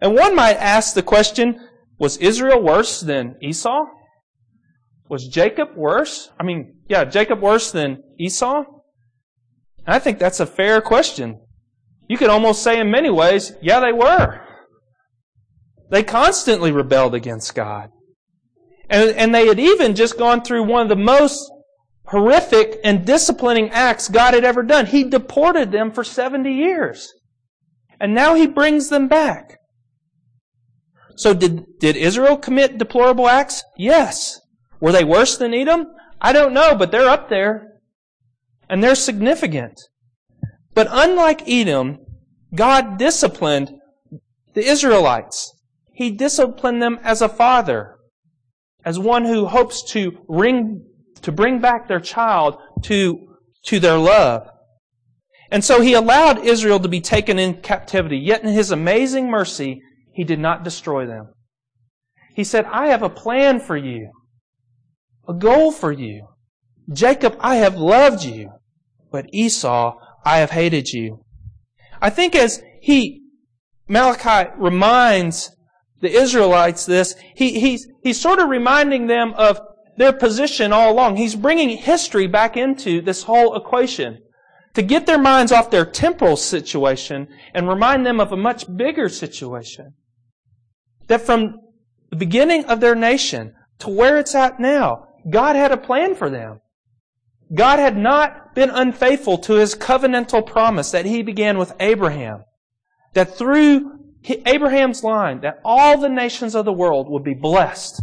And 0.00 0.16
one 0.16 0.34
might 0.34 0.56
ask 0.56 0.94
the 0.94 1.02
question, 1.04 1.68
was 2.00 2.16
Israel 2.16 2.60
worse 2.60 3.00
than 3.00 3.36
Esau? 3.40 3.84
Was 5.08 5.28
Jacob 5.28 5.76
worse? 5.76 6.30
I 6.38 6.42
mean, 6.42 6.78
yeah, 6.88 7.04
Jacob 7.04 7.40
worse 7.40 7.70
than 7.70 8.02
Esau? 8.18 8.64
I 9.86 10.00
think 10.00 10.18
that's 10.18 10.40
a 10.40 10.46
fair 10.46 10.80
question. 10.80 11.40
You 12.08 12.18
could 12.18 12.28
almost 12.28 12.64
say 12.64 12.80
in 12.80 12.90
many 12.90 13.08
ways, 13.08 13.52
yeah, 13.62 13.78
they 13.78 13.92
were. 13.92 14.47
They 15.90 16.02
constantly 16.02 16.72
rebelled 16.72 17.14
against 17.14 17.54
God. 17.54 17.90
And, 18.90 19.10
and 19.16 19.34
they 19.34 19.46
had 19.46 19.58
even 19.58 19.94
just 19.94 20.18
gone 20.18 20.42
through 20.42 20.64
one 20.64 20.82
of 20.82 20.88
the 20.88 20.96
most 20.96 21.50
horrific 22.06 22.80
and 22.84 23.04
disciplining 23.04 23.70
acts 23.70 24.08
God 24.08 24.34
had 24.34 24.44
ever 24.44 24.62
done. 24.62 24.86
He 24.86 25.04
deported 25.04 25.72
them 25.72 25.92
for 25.92 26.04
70 26.04 26.50
years. 26.52 27.12
And 28.00 28.14
now 28.14 28.34
He 28.34 28.46
brings 28.46 28.88
them 28.88 29.08
back. 29.08 29.58
So 31.16 31.34
did, 31.34 31.64
did 31.80 31.96
Israel 31.96 32.36
commit 32.36 32.78
deplorable 32.78 33.28
acts? 33.28 33.62
Yes. 33.76 34.40
Were 34.80 34.92
they 34.92 35.04
worse 35.04 35.36
than 35.36 35.52
Edom? 35.52 35.88
I 36.20 36.32
don't 36.32 36.54
know, 36.54 36.74
but 36.74 36.90
they're 36.90 37.08
up 37.08 37.28
there. 37.28 37.72
And 38.68 38.82
they're 38.82 38.94
significant. 38.94 39.80
But 40.74 40.88
unlike 40.90 41.48
Edom, 41.48 41.98
God 42.54 42.98
disciplined 42.98 43.72
the 44.54 44.64
Israelites. 44.64 45.52
He 45.98 46.12
disciplined 46.12 46.80
them 46.80 47.00
as 47.02 47.20
a 47.20 47.28
father, 47.28 47.96
as 48.84 49.00
one 49.00 49.24
who 49.24 49.46
hopes 49.46 49.82
to 49.90 50.12
bring, 50.28 50.86
to 51.22 51.32
bring 51.32 51.60
back 51.60 51.88
their 51.88 51.98
child 51.98 52.56
to, 52.84 53.34
to 53.64 53.80
their 53.80 53.98
love. 53.98 54.48
And 55.50 55.64
so 55.64 55.80
he 55.80 55.94
allowed 55.94 56.46
Israel 56.46 56.78
to 56.78 56.88
be 56.88 57.00
taken 57.00 57.40
in 57.40 57.62
captivity, 57.62 58.16
yet 58.16 58.44
in 58.44 58.50
his 58.50 58.70
amazing 58.70 59.28
mercy, 59.28 59.82
he 60.12 60.22
did 60.22 60.38
not 60.38 60.62
destroy 60.62 61.04
them. 61.04 61.32
He 62.36 62.44
said, 62.44 62.66
I 62.66 62.86
have 62.86 63.02
a 63.02 63.10
plan 63.10 63.58
for 63.58 63.76
you, 63.76 64.12
a 65.28 65.34
goal 65.34 65.72
for 65.72 65.90
you. 65.90 66.28
Jacob, 66.92 67.36
I 67.40 67.56
have 67.56 67.76
loved 67.76 68.22
you, 68.22 68.52
but 69.10 69.26
Esau, 69.32 69.96
I 70.24 70.38
have 70.38 70.52
hated 70.52 70.90
you. 70.90 71.24
I 72.00 72.10
think 72.10 72.36
as 72.36 72.62
he, 72.80 73.22
Malachi 73.88 74.48
reminds 74.58 75.50
the 76.00 76.10
Israelites 76.10 76.86
this, 76.86 77.14
he, 77.34 77.58
he's, 77.60 77.88
he's 78.02 78.20
sort 78.20 78.38
of 78.38 78.48
reminding 78.48 79.06
them 79.06 79.34
of 79.34 79.60
their 79.96 80.12
position 80.12 80.72
all 80.72 80.92
along. 80.92 81.16
He's 81.16 81.34
bringing 81.34 81.70
history 81.70 82.26
back 82.26 82.56
into 82.56 83.00
this 83.00 83.24
whole 83.24 83.56
equation 83.56 84.18
to 84.74 84.82
get 84.82 85.06
their 85.06 85.18
minds 85.18 85.50
off 85.50 85.70
their 85.70 85.84
temporal 85.84 86.36
situation 86.36 87.28
and 87.52 87.68
remind 87.68 88.06
them 88.06 88.20
of 88.20 88.32
a 88.32 88.36
much 88.36 88.64
bigger 88.76 89.08
situation 89.08 89.94
that 91.08 91.22
from 91.22 91.56
the 92.10 92.16
beginning 92.16 92.64
of 92.66 92.80
their 92.80 92.94
nation 92.94 93.54
to 93.80 93.90
where 93.90 94.18
it's 94.18 94.34
at 94.34 94.60
now, 94.60 95.08
God 95.28 95.56
had 95.56 95.72
a 95.72 95.76
plan 95.76 96.14
for 96.14 96.30
them. 96.30 96.60
God 97.52 97.78
had 97.78 97.96
not 97.96 98.54
been 98.54 98.70
unfaithful 98.70 99.38
to 99.38 99.54
his 99.54 99.74
covenantal 99.74 100.46
promise 100.46 100.90
that 100.90 101.06
he 101.06 101.22
began 101.22 101.58
with 101.58 101.72
Abraham. 101.80 102.44
That 103.14 103.36
through 103.36 103.97
Abraham's 104.46 105.02
line, 105.02 105.40
that 105.40 105.60
all 105.64 105.98
the 105.98 106.08
nations 106.08 106.54
of 106.54 106.64
the 106.64 106.72
world 106.72 107.08
would 107.08 107.24
be 107.24 107.34
blessed 107.34 108.02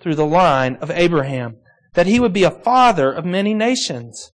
through 0.00 0.14
the 0.14 0.26
line 0.26 0.76
of 0.76 0.90
Abraham. 0.90 1.56
That 1.94 2.06
he 2.06 2.20
would 2.20 2.32
be 2.32 2.44
a 2.44 2.50
father 2.50 3.12
of 3.12 3.24
many 3.24 3.54
nations. 3.54 4.30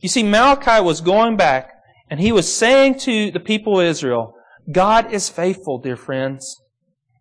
You 0.00 0.08
see, 0.08 0.22
Malachi 0.22 0.82
was 0.82 1.00
going 1.00 1.36
back 1.36 1.72
and 2.10 2.20
he 2.20 2.32
was 2.32 2.52
saying 2.52 2.98
to 3.00 3.30
the 3.30 3.40
people 3.40 3.80
of 3.80 3.86
Israel, 3.86 4.34
God 4.70 5.12
is 5.12 5.28
faithful, 5.28 5.78
dear 5.78 5.96
friends, 5.96 6.56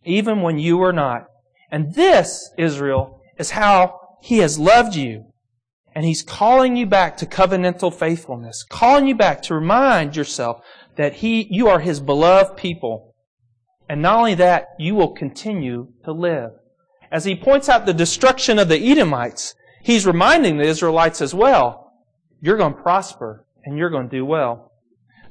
even 0.06 0.42
when 0.42 0.60
you 0.60 0.82
are 0.84 0.94
not. 0.94 1.26
And 1.72 1.96
this, 1.96 2.50
Israel, 2.58 3.22
is 3.38 3.52
how 3.52 4.00
he 4.22 4.40
has 4.40 4.60
loved 4.60 4.96
you. 4.96 5.26
And 5.94 6.06
he's 6.06 6.22
calling 6.22 6.76
you 6.76 6.86
back 6.86 7.18
to 7.18 7.26
covenantal 7.26 7.92
faithfulness, 7.92 8.64
calling 8.70 9.08
you 9.08 9.16
back 9.16 9.42
to 9.44 9.56
remind 9.56 10.16
yourself 10.16 10.62
that 10.98 11.16
he, 11.16 11.48
you 11.50 11.68
are 11.68 11.80
his 11.80 12.00
beloved 12.00 12.58
people. 12.58 13.16
And 13.90 14.02
not 14.02 14.18
only 14.18 14.36
that, 14.36 14.68
you 14.78 14.96
will 14.96 15.14
continue 15.14 15.94
to 16.04 16.12
live. 16.12 16.52
As 17.12 17.24
he 17.26 17.36
points 17.36 17.70
out 17.70 17.86
the 17.86 17.94
destruction 17.94 18.60
of 18.60 18.68
the 18.68 18.92
Edomites, 18.92 19.56
he's 19.82 20.06
reminding 20.06 20.58
the 20.58 20.68
Israelites 20.68 21.22
as 21.22 21.34
well, 21.34 21.94
you're 22.42 22.58
going 22.58 22.74
to 22.74 22.82
prosper 22.82 23.46
and 23.64 23.78
you're 23.78 23.90
going 23.90 24.10
to 24.10 24.16
do 24.18 24.26
well. 24.26 24.72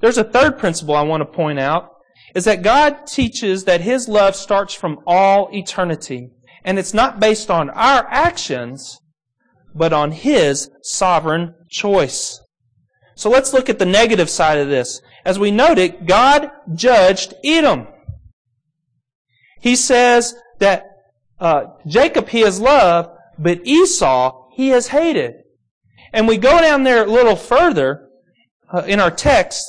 There's 0.00 0.18
a 0.18 0.24
third 0.24 0.58
principle 0.58 0.94
I 0.94 1.02
want 1.02 1.20
to 1.20 1.36
point 1.36 1.58
out, 1.58 1.90
is 2.34 2.44
that 2.44 2.62
God 2.62 3.06
teaches 3.06 3.64
that 3.64 3.82
his 3.82 4.08
love 4.08 4.34
starts 4.34 4.74
from 4.74 4.98
all 5.06 5.48
eternity. 5.52 6.30
And 6.66 6.80
it's 6.80 6.92
not 6.92 7.20
based 7.20 7.50
on 7.50 7.70
our 7.70 8.06
actions, 8.10 9.00
but 9.76 9.92
on 9.92 10.10
His 10.10 10.68
sovereign 10.82 11.54
choice. 11.70 12.40
So 13.14 13.30
let's 13.30 13.52
look 13.52 13.68
at 13.68 13.78
the 13.78 13.86
negative 13.86 14.28
side 14.28 14.58
of 14.58 14.68
this. 14.68 15.00
As 15.26 15.40
we 15.40 15.50
noted, 15.50 16.06
God 16.06 16.52
judged 16.72 17.34
Edom. 17.42 17.88
He 19.60 19.74
says 19.74 20.36
that 20.60 20.86
uh, 21.40 21.64
Jacob 21.84 22.28
he 22.28 22.42
has 22.42 22.60
loved, 22.60 23.08
but 23.36 23.66
Esau 23.66 24.50
he 24.54 24.68
has 24.68 24.86
hated. 24.86 25.34
And 26.12 26.28
we 26.28 26.36
go 26.36 26.60
down 26.60 26.84
there 26.84 27.02
a 27.02 27.10
little 27.10 27.34
further 27.34 28.08
uh, 28.72 28.84
in 28.86 29.00
our 29.00 29.10
text. 29.10 29.64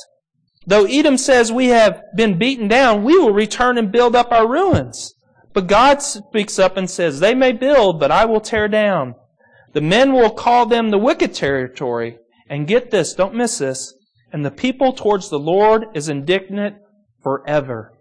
Though 0.64 0.84
Edom 0.84 1.18
says 1.18 1.50
we 1.50 1.66
have 1.66 2.04
been 2.14 2.38
beaten 2.38 2.68
down, 2.68 3.02
we 3.02 3.18
will 3.18 3.32
return 3.32 3.78
and 3.78 3.90
build 3.90 4.14
up 4.14 4.30
our 4.30 4.48
ruins. 4.48 5.12
But 5.54 5.66
God 5.66 6.02
speaks 6.02 6.60
up 6.60 6.76
and 6.76 6.88
says, 6.88 7.18
They 7.18 7.34
may 7.34 7.50
build, 7.50 7.98
but 7.98 8.12
I 8.12 8.26
will 8.26 8.40
tear 8.40 8.68
down. 8.68 9.16
The 9.72 9.80
men 9.80 10.12
will 10.12 10.30
call 10.30 10.66
them 10.66 10.90
the 10.90 10.98
wicked 10.98 11.34
territory. 11.34 12.18
And 12.48 12.68
get 12.68 12.92
this, 12.92 13.12
don't 13.12 13.34
miss 13.34 13.58
this. 13.58 13.97
And 14.32 14.44
the 14.44 14.50
people 14.50 14.92
towards 14.92 15.30
the 15.30 15.38
Lord 15.38 15.86
is 15.94 16.08
indignant 16.08 16.76
forever. 17.22 17.94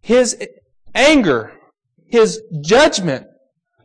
His 0.00 0.36
anger, 0.94 1.52
his 2.06 2.42
judgment 2.62 3.26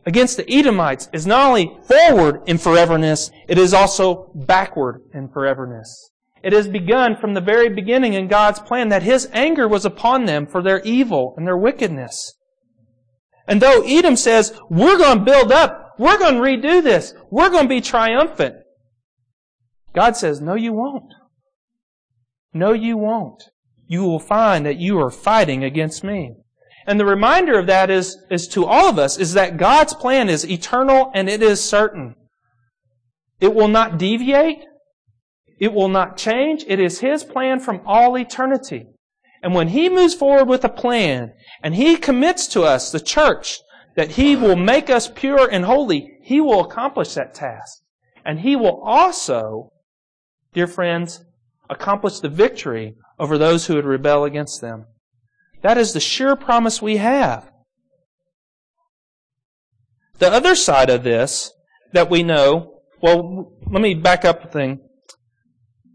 against 0.06 0.36
the 0.36 0.50
Edomites 0.50 1.08
is 1.12 1.26
not 1.26 1.46
only 1.46 1.78
forward 1.84 2.42
in 2.46 2.58
foreverness, 2.58 3.30
it 3.48 3.58
is 3.58 3.74
also 3.74 4.30
backward 4.34 5.02
in 5.14 5.28
foreverness. 5.28 6.10
It 6.42 6.52
has 6.52 6.68
begun 6.68 7.16
from 7.16 7.34
the 7.34 7.40
very 7.40 7.68
beginning 7.68 8.14
in 8.14 8.28
God's 8.28 8.60
plan 8.60 8.88
that 8.88 9.02
His 9.02 9.28
anger 9.32 9.68
was 9.68 9.84
upon 9.84 10.24
them 10.24 10.46
for 10.46 10.62
their 10.62 10.80
evil 10.80 11.34
and 11.36 11.46
their 11.46 11.56
wickedness. 11.56 12.34
And 13.46 13.60
though 13.60 13.82
Edom 13.82 14.16
says, 14.16 14.58
we're 14.70 14.96
going 14.96 15.18
to 15.18 15.24
build 15.24 15.52
up, 15.52 15.89
we're 16.00 16.18
going 16.18 16.34
to 16.34 16.40
redo 16.40 16.82
this, 16.82 17.14
we're 17.30 17.50
going 17.50 17.64
to 17.64 17.68
be 17.68 17.82
triumphant, 17.82 18.56
God 19.94 20.16
says, 20.16 20.40
no, 20.40 20.54
you 20.54 20.72
won't. 20.72 21.12
No, 22.54 22.72
you 22.72 22.96
won't. 22.96 23.42
You 23.86 24.04
will 24.04 24.18
find 24.18 24.64
that 24.64 24.78
you 24.78 24.98
are 24.98 25.10
fighting 25.10 25.62
against 25.62 26.02
me. 26.02 26.36
And 26.86 26.98
the 26.98 27.04
reminder 27.04 27.58
of 27.58 27.66
that 27.66 27.90
is, 27.90 28.16
is 28.30 28.48
to 28.48 28.64
all 28.64 28.88
of 28.88 28.98
us, 28.98 29.18
is 29.18 29.34
that 29.34 29.58
God's 29.58 29.92
plan 29.92 30.30
is 30.30 30.48
eternal 30.48 31.10
and 31.14 31.28
it 31.28 31.42
is 31.42 31.62
certain. 31.62 32.14
It 33.38 33.54
will 33.54 33.68
not 33.68 33.98
deviate. 33.98 34.64
It 35.58 35.74
will 35.74 35.88
not 35.88 36.16
change. 36.16 36.64
It 36.66 36.80
is 36.80 37.00
His 37.00 37.24
plan 37.24 37.60
from 37.60 37.82
all 37.84 38.16
eternity. 38.16 38.86
And 39.42 39.54
when 39.54 39.68
He 39.68 39.90
moves 39.90 40.14
forward 40.14 40.48
with 40.48 40.64
a 40.64 40.70
plan 40.70 41.32
and 41.62 41.74
He 41.74 41.96
commits 41.96 42.46
to 42.48 42.62
us, 42.62 42.90
the 42.90 43.00
church, 43.00 43.60
that 44.00 44.12
He 44.12 44.34
will 44.34 44.56
make 44.56 44.88
us 44.88 45.10
pure 45.14 45.46
and 45.46 45.66
holy, 45.66 46.16
He 46.22 46.40
will 46.40 46.64
accomplish 46.64 47.12
that 47.12 47.34
task. 47.34 47.82
And 48.24 48.40
He 48.40 48.56
will 48.56 48.80
also, 48.82 49.72
dear 50.54 50.66
friends, 50.66 51.22
accomplish 51.68 52.20
the 52.20 52.30
victory 52.30 52.94
over 53.18 53.36
those 53.36 53.66
who 53.66 53.74
would 53.74 53.84
rebel 53.84 54.24
against 54.24 54.62
them. 54.62 54.86
That 55.60 55.76
is 55.76 55.92
the 55.92 56.00
sure 56.00 56.34
promise 56.34 56.80
we 56.80 56.96
have. 56.96 57.52
The 60.16 60.32
other 60.32 60.54
side 60.54 60.88
of 60.88 61.04
this 61.04 61.52
that 61.92 62.08
we 62.08 62.22
know, 62.22 62.80
well, 63.02 63.52
let 63.70 63.82
me 63.82 63.92
back 63.92 64.24
up 64.24 64.42
a 64.42 64.48
thing 64.48 64.80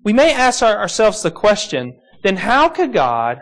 we 0.04 0.13
may 0.13 0.32
ask 0.32 0.62
ourselves 0.62 1.24
the 1.24 1.32
question, 1.32 2.00
then 2.22 2.38
how 2.38 2.70
could 2.70 2.94
God 2.94 3.39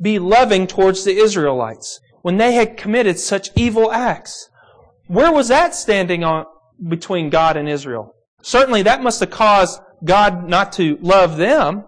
be 0.00 0.20
loving 0.20 0.68
towards 0.68 1.02
the 1.02 1.16
Israelites 1.16 1.98
when 2.24 2.38
they 2.38 2.54
had 2.54 2.78
committed 2.78 3.18
such 3.18 3.50
evil 3.54 3.92
acts? 3.92 4.48
Where 5.08 5.30
was 5.30 5.48
that 5.48 5.74
standing 5.74 6.24
on 6.24 6.46
between 6.88 7.28
God 7.28 7.58
and 7.58 7.68
Israel? 7.68 8.14
Certainly 8.42 8.84
that 8.84 9.02
must 9.02 9.20
have 9.20 9.28
caused 9.28 9.78
God 10.02 10.48
not 10.48 10.72
to 10.72 10.96
love 11.02 11.36
them. 11.36 11.84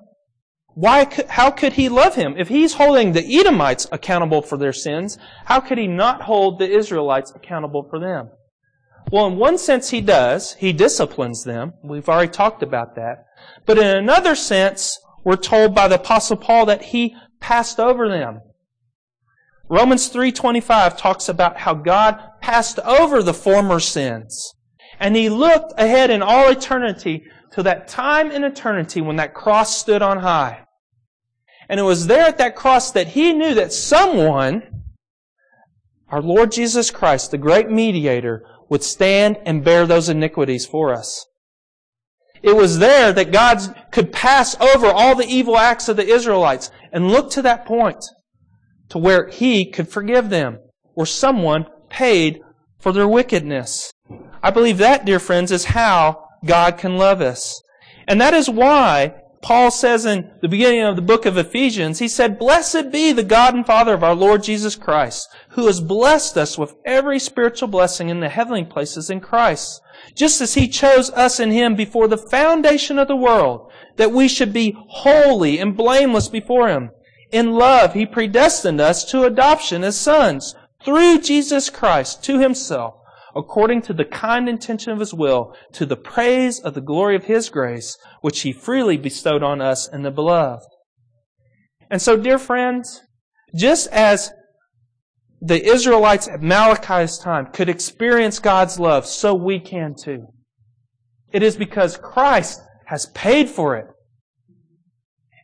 Why 0.75 1.09
how 1.31 1.51
could 1.51 1.73
he 1.73 1.89
love 1.89 2.17
him? 2.17 2.35
If 2.37 2.49
he's 2.49 2.75
holding 2.75 3.13
the 3.13 3.25
Edomites 3.25 3.87
accountable 3.91 4.43
for 4.43 4.59
their 4.59 4.75
sins, 4.75 5.17
how 5.47 5.59
could 5.59 5.79
he 5.79 5.87
not 5.87 6.21
hold 6.21 6.59
the 6.59 6.71
Israelites 6.71 7.33
accountable 7.35 7.87
for 7.89 7.99
them? 7.99 8.29
Well, 9.11 9.29
in 9.29 9.39
one 9.39 9.57
sense 9.57 9.89
he 9.89 10.03
does. 10.03 10.53
He 10.53 10.75
disciplines 10.75 11.45
them. 11.45 11.73
We've 11.83 12.11
already 12.11 12.31
talked 12.31 12.63
about 12.63 12.95
that. 12.97 13.25
But 13.65 13.79
in 13.79 13.87
another 13.87 14.35
sense, 14.35 14.99
we're 15.25 15.37
told 15.37 15.75
by 15.75 15.89
the 15.89 15.95
apostle 15.95 16.37
Paul 16.37 16.67
that 16.67 16.83
he 16.83 17.17
passed 17.41 17.81
over 17.81 18.07
them. 18.07 18.43
Romans 19.69 20.09
3:25 20.09 20.97
talks 20.97 21.29
about 21.29 21.59
how 21.59 21.75
God 21.75 22.19
passed 22.41 22.79
over 22.81 23.23
the 23.23 23.35
former 23.35 23.81
sins. 23.81 24.55
And 25.01 25.17
he 25.17 25.29
looked 25.29 25.73
ahead 25.77 26.11
in 26.11 26.23
all 26.23 26.49
eternity 26.49 27.25
to 27.53 27.63
that 27.65 27.89
time 27.89 28.31
in 28.31 28.45
eternity 28.45 29.01
when 29.01 29.17
that 29.17 29.35
cross 29.35 29.77
stood 29.77 30.03
on 30.03 30.19
high. 30.19 30.65
And 31.69 31.81
it 31.81 31.85
was 31.85 32.07
there 32.07 32.27
at 32.27 32.39
that 32.39 32.55
cross 32.55 32.93
that 32.93 33.09
he 33.09 33.33
knew 33.33 33.55
that 33.55 33.73
someone, 33.73 34.63
our 36.09 36.23
Lord 36.23 36.53
Jesus 36.53 36.91
Christ, 36.91 37.33
the 37.33 37.39
great 37.39 37.69
mediator, 37.69 38.45
would 38.69 38.85
stand 38.85 39.39
and 39.45 39.65
bear 39.65 39.87
those 39.87 40.09
iniquities 40.09 40.65
for 40.65 40.93
us. 40.93 41.27
It 42.43 42.55
was 42.55 42.79
there 42.79 43.13
that 43.13 43.33
God 43.33 43.75
could 43.91 44.13
pass 44.13 44.59
over 44.61 44.87
all 44.87 45.17
the 45.17 45.27
evil 45.27 45.59
acts 45.59 45.89
of 45.89 45.97
the 45.97 46.07
Israelites 46.07 46.71
and 46.93 47.11
look 47.11 47.31
to 47.33 47.43
that 47.43 47.67
point 47.67 48.05
to 48.89 48.99
where 48.99 49.29
He 49.29 49.71
could 49.71 49.89
forgive 49.89 50.31
them 50.31 50.59
or 50.95 51.07
someone 51.07 51.67
paid 51.89 52.41
for 52.79 52.93
their 52.93 53.09
wickedness. 53.09 53.93
I 54.43 54.51
believe 54.51 54.79
that, 54.79 55.05
dear 55.05 55.19
friends, 55.19 55.51
is 55.51 55.67
how 55.67 56.29
God 56.45 56.79
can 56.79 56.97
love 56.97 57.21
us. 57.21 57.61
And 58.07 58.21
that 58.21 58.35
is 58.35 58.49
why 58.49 59.15
Paul 59.43 59.71
says 59.71 60.07
in 60.07 60.31
the 60.41 60.49
beginning 60.49 60.83
of 60.83 60.97
the 60.97 61.03
book 61.03 61.27
of 61.27 61.37
Ephesians, 61.37 61.99
he 61.99 62.09
said, 62.09 62.39
Blessed 62.39 62.91
be 62.91 63.13
the 63.13 63.25
God 63.25 63.55
and 63.55 63.67
Father 63.67 63.95
of 63.95 64.05
our 64.05 64.15
Lord 64.15 64.43
Jesus 64.43 64.77
Christ, 64.77 65.29
who 65.51 65.67
has 65.67 65.81
blessed 65.81 66.37
us 66.37 66.57
with 66.57 66.75
every 66.85 67.19
spiritual 67.19 67.69
blessing 67.69 68.09
in 68.09 68.21
the 68.21 68.29
heavenly 68.29 68.65
places 68.65 69.11
in 69.11 69.21
Christ 69.21 69.81
just 70.15 70.41
as 70.41 70.55
He 70.55 70.69
chose 70.69 71.11
us 71.11 71.41
in 71.41 71.51
Him 71.51 71.75
before 71.75 72.09
the 72.09 72.19
foundation 72.19 72.99
of 72.99 73.09
the 73.09 73.17
world, 73.17 73.71
that 73.97 74.13
we 74.13 74.29
should 74.29 74.53
be 74.53 74.77
holy 74.89 75.59
and 75.59 75.77
blameless 75.77 76.29
before 76.29 76.69
Him. 76.69 76.91
In 77.33 77.53
love, 77.53 77.95
He 77.95 78.07
predestined 78.07 78.81
us 78.81 79.05
to 79.07 79.25
adoption 79.25 79.85
as 79.85 79.99
sons 79.99 80.55
through 80.85 81.21
Jesus 81.21 81.71
Christ 81.71 82.23
to 82.25 82.39
Himself, 82.39 82.95
according 83.35 83.83
to 83.83 83.93
the 83.93 84.05
kind 84.05 84.49
intention 84.49 84.93
of 84.93 85.01
His 85.01 85.13
will, 85.13 85.55
to 85.73 85.85
the 85.85 85.97
praise 85.97 86.61
of 86.61 86.75
the 86.75 86.81
glory 86.81 87.17
of 87.17 87.25
His 87.25 87.49
grace, 87.49 87.97
which 88.21 88.43
He 88.43 88.53
freely 88.53 88.97
bestowed 88.97 89.43
on 89.43 89.61
us 89.61 89.89
in 89.89 90.03
the 90.03 90.11
beloved. 90.11 90.67
And 91.91 92.01
so, 92.01 92.17
dear 92.17 92.39
friends, 92.39 93.03
just 93.55 93.89
as 93.89 94.33
the 95.41 95.65
Israelites 95.65 96.29
at 96.29 96.41
Malachi's 96.41 97.19
time 97.19 97.47
could 97.53 97.69
experience 97.69 98.39
God's 98.39 98.79
love, 98.79 99.07
so 99.07 99.35
we 99.35 99.61
can 99.61 99.95
too. 99.95 100.27
It 101.33 101.43
is 101.43 101.57
because 101.57 101.97
Christ 101.97 102.61
has 102.87 103.07
paid 103.07 103.49
for 103.49 103.77
it. 103.77 103.87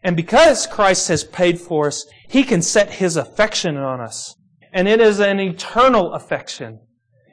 And 0.03 0.17
because 0.17 0.67
Christ 0.67 1.09
has 1.09 1.25
paid 1.25 1.61
for 1.61 1.87
us, 1.87 2.07
He 2.29 2.43
can 2.43 2.63
set 2.63 2.95
His 2.95 3.17
affection 3.17 3.77
on 3.77 4.01
us. 4.01 4.35
And 4.73 4.89
it 4.89 5.01
is 5.01 5.21
an 5.21 5.39
eternal 5.39 6.13
affection. 6.15 6.81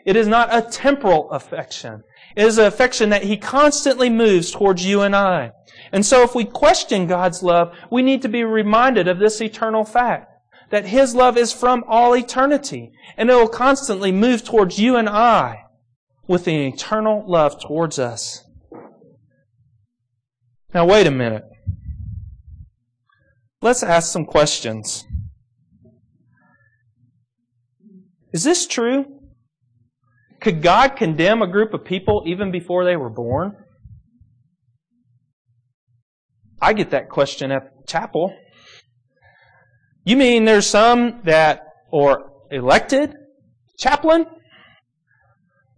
It 0.06 0.16
is 0.16 0.28
not 0.28 0.54
a 0.54 0.62
temporal 0.70 1.30
affection. 1.32 2.04
It 2.36 2.46
is 2.46 2.58
an 2.58 2.66
affection 2.66 3.10
that 3.10 3.24
He 3.24 3.38
constantly 3.38 4.10
moves 4.10 4.52
towards 4.52 4.86
you 4.86 5.02
and 5.02 5.16
I. 5.16 5.52
And 5.92 6.06
so 6.06 6.24
if 6.24 6.36
we 6.36 6.46
question 6.46 7.08
God's 7.08 7.42
love, 7.42 7.76
we 7.92 8.02
need 8.02 8.22
to 8.22 8.30
be 8.30 8.44
reminded 8.44 9.08
of 9.08 9.20
this 9.20 9.42
eternal 9.42 9.84
fact. 9.84 10.28
That 10.70 10.86
His 10.86 11.16
love 11.16 11.38
is 11.38 11.52
from 11.52 11.84
all 11.88 12.16
eternity. 12.16 12.92
And 13.18 13.30
it 13.30 13.34
will 13.34 13.48
constantly 13.48 14.12
move 14.12 14.44
towards 14.44 14.80
you 14.80 14.96
and 14.96 15.10
I 15.10 15.64
with 16.28 16.48
an 16.48 16.54
eternal 16.54 17.24
love 17.28 17.60
towards 17.60 17.98
us. 17.98 18.44
Now 20.74 20.86
wait 20.86 21.08
a 21.08 21.12
minute. 21.12 21.44
Let's 23.62 23.84
ask 23.84 24.12
some 24.12 24.26
questions. 24.26 25.06
Is 28.32 28.44
this 28.44 28.66
true? 28.68 29.06
Could 30.40 30.62
God 30.62 30.96
condemn 30.96 31.42
a 31.42 31.48
group 31.48 31.74
of 31.74 31.84
people 31.84 32.24
even 32.26 32.52
before 32.52 32.86
they 32.86 32.96
were 32.96 33.10
born? 33.10 33.58
I 36.62 36.74
get 36.74 36.92
that 36.92 37.10
question 37.10 37.52
at 37.52 37.88
chapel. 37.88 38.34
You 40.06 40.16
mean 40.16 40.46
there's 40.46 40.68
some 40.68 41.22
that 41.26 41.64
are 41.94 42.32
elected 42.52 43.14
chaplain? 43.78 44.26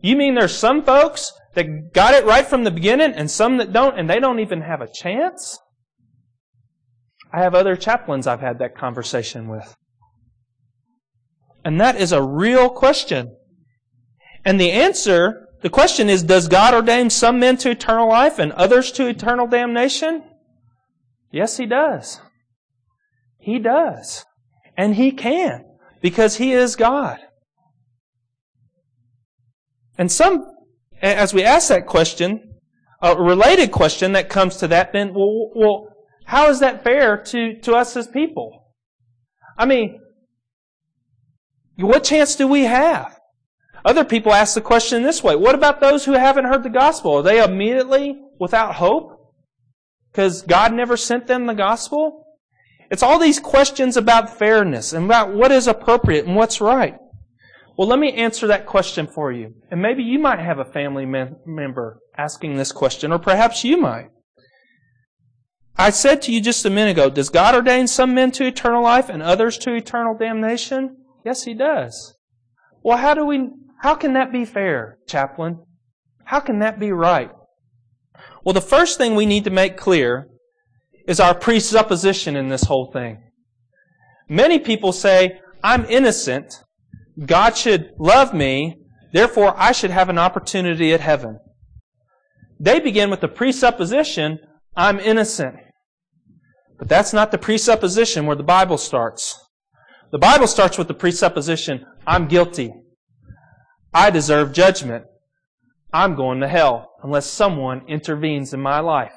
You 0.02 0.16
mean 0.16 0.36
there's 0.36 0.56
some 0.56 0.84
folks 0.84 1.32
that 1.56 1.94
got 1.94 2.14
it 2.14 2.26
right 2.26 2.46
from 2.46 2.64
the 2.64 2.72
beginning 2.72 3.14
and 3.14 3.30
some 3.30 3.58
that 3.58 3.74
don't 3.74 3.98
and 3.98 4.10
they 4.10 4.20
don't 4.20 4.40
even 4.40 4.62
have 4.62 4.82
a 4.82 4.88
chance? 4.88 5.60
I 7.34 7.42
have 7.42 7.56
other 7.56 7.76
chaplains 7.76 8.28
I've 8.28 8.42
had 8.42 8.60
that 8.60 8.76
conversation 8.76 9.48
with. 9.48 9.76
And 11.64 11.80
that 11.80 11.96
is 11.96 12.12
a 12.12 12.22
real 12.22 12.70
question. 12.70 13.36
And 14.44 14.60
the 14.60 14.72
answer, 14.72 15.48
the 15.62 15.70
question 15.70 16.10
is, 16.10 16.24
does 16.24 16.48
God 16.48 16.74
ordain 16.74 17.10
some 17.10 17.40
men 17.40 17.58
to 17.58 17.70
eternal 17.70 18.10
life 18.10 18.40
and 18.40 18.52
others 18.54 18.92
to 18.94 19.08
eternal 19.08 19.48
damnation? 19.48 20.24
Yes, 21.32 21.58
He 21.58 21.66
does. 21.66 22.20
He 23.38 23.60
does. 23.60 24.26
And 24.76 24.96
He 24.96 25.12
can, 25.12 25.64
because 26.02 26.38
He 26.38 26.52
is 26.52 26.76
God. 26.76 27.20
And 29.98 30.12
some, 30.12 30.46
as 31.02 31.34
we 31.34 31.44
ask 31.44 31.70
that 31.70 31.86
question, 31.86 32.56
a 33.02 33.16
related 33.16 33.72
question 33.72 34.14
that 34.14 34.30
comes 34.30 34.58
to 34.58 34.68
that, 34.70 34.94
then, 34.94 35.14
well, 35.14 35.52
well 35.56 35.91
how 36.26 36.50
is 36.50 36.60
that 36.60 36.84
fair 36.84 37.18
to, 37.18 37.60
to 37.62 37.74
us 37.74 37.96
as 37.98 38.08
people? 38.08 38.74
I 39.58 39.66
mean, 39.66 40.00
what 41.78 42.04
chance 42.04 42.36
do 42.36 42.48
we 42.48 42.64
have? 42.64 43.18
Other 43.84 44.06
people 44.06 44.34
ask 44.34 44.54
the 44.54 44.62
question 44.62 45.04
this 45.04 45.24
way 45.24 45.36
What 45.36 45.56
about 45.56 45.82
those 45.82 46.06
who 46.06 46.14
haven't 46.14 46.46
heard 46.46 46.64
the 46.64 46.70
gospel? 46.70 47.18
Are 47.18 47.24
they 47.24 47.44
immediately 47.44 48.20
without 48.40 48.76
hope? 48.76 49.34
Because 50.12 50.42
God 50.42 50.74
never 50.74 50.98
sent 50.98 51.28
them 51.28 51.46
the 51.46 51.54
gospel? 51.54 52.26
It's 52.90 53.04
all 53.04 53.20
these 53.20 53.40
questions 53.40 53.96
about 53.96 54.38
fairness 54.38 54.92
and 54.92 55.06
about 55.06 55.34
what 55.34 55.52
is 55.52 55.68
appropriate 55.68 56.26
and 56.26 56.36
what's 56.36 56.60
right. 56.60 56.96
Well, 57.78 57.88
let 57.88 58.00
me 58.00 58.12
answer 58.14 58.48
that 58.48 58.66
question 58.66 59.08
for 59.08 59.32
you. 59.32 59.54
And 59.72 59.82
maybe 59.82 60.04
you 60.04 60.20
might 60.20 60.40
have 60.40 60.60
a 60.60 60.66
family 60.66 61.06
member 61.06 62.00
asking 62.18 62.58
this 62.58 62.74
question, 62.74 63.14
or 63.14 63.18
perhaps 63.18 63.64
you 63.64 63.78
might. 63.78 64.10
I 65.78 65.90
said 65.90 66.22
to 66.24 66.32
you 66.32 66.42
just 66.42 66.66
a 66.66 66.70
minute 66.70 66.92
ago, 66.92 67.10
does 67.10 67.30
God 67.30 67.56
ordain 67.56 67.88
some 67.88 68.14
men 68.14 68.32
to 68.32 68.46
eternal 68.46 68.84
life 68.84 69.10
and 69.10 69.24
others 69.24 69.58
to 69.60 69.74
eternal 69.74 70.16
damnation? 70.18 70.98
Yes, 71.26 71.44
He 71.44 71.54
does. 71.54 72.16
Well, 72.84 72.98
how 72.98 73.14
do 73.14 73.26
we, 73.26 73.50
how 73.82 73.96
can 73.96 74.14
that 74.14 74.32
be 74.32 74.46
fair, 74.46 74.98
chaplain? 75.08 75.64
How 76.26 76.40
can 76.40 76.60
that 76.60 76.80
be 76.80 76.92
right? 76.92 77.32
Well, 78.44 78.54
the 78.54 78.62
first 78.62 78.98
thing 78.98 79.16
we 79.16 79.26
need 79.26 79.44
to 79.46 79.50
make 79.50 79.78
clear 79.78 80.28
is 81.08 81.20
our 81.20 81.34
presupposition 81.34 82.36
in 82.36 82.50
this 82.50 82.64
whole 82.64 82.92
thing. 82.92 83.22
Many 84.30 84.60
people 84.60 84.92
say, 84.92 85.40
I'm 85.64 85.86
innocent. 85.86 86.64
God 87.26 87.58
should 87.58 87.92
love 88.00 88.34
me. 88.34 88.78
Therefore, 89.14 89.54
I 89.58 89.74
should 89.74 89.92
have 89.92 90.10
an 90.10 90.18
opportunity 90.18 90.94
at 90.94 91.02
heaven. 91.02 91.40
They 92.60 92.80
begin 92.80 93.10
with 93.10 93.22
the 93.22 93.28
presupposition, 93.28 94.40
I'm 94.76 95.00
innocent. 95.00 95.58
But 96.78 96.88
that's 96.88 97.14
not 97.14 97.32
the 97.32 97.38
presupposition 97.38 98.26
where 98.26 98.36
the 98.36 98.44
Bible 98.44 98.78
starts. 98.78 99.40
The 100.12 100.18
Bible 100.18 100.48
starts 100.48 100.78
with 100.78 100.88
the 100.88 100.94
presupposition, 100.94 101.86
I'm 102.06 102.28
guilty. 102.28 102.74
I 103.94 104.10
deserve 104.10 104.54
judgment. 104.54 105.06
I'm 105.94 106.16
going 106.16 106.40
to 106.40 106.48
hell 106.48 106.92
unless 107.04 107.26
someone 107.26 107.88
intervenes 107.88 108.54
in 108.54 108.62
my 108.62 108.80
life. 108.80 109.14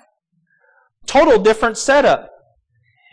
Total 1.07 1.41
different 1.41 1.79
setup. 1.79 2.31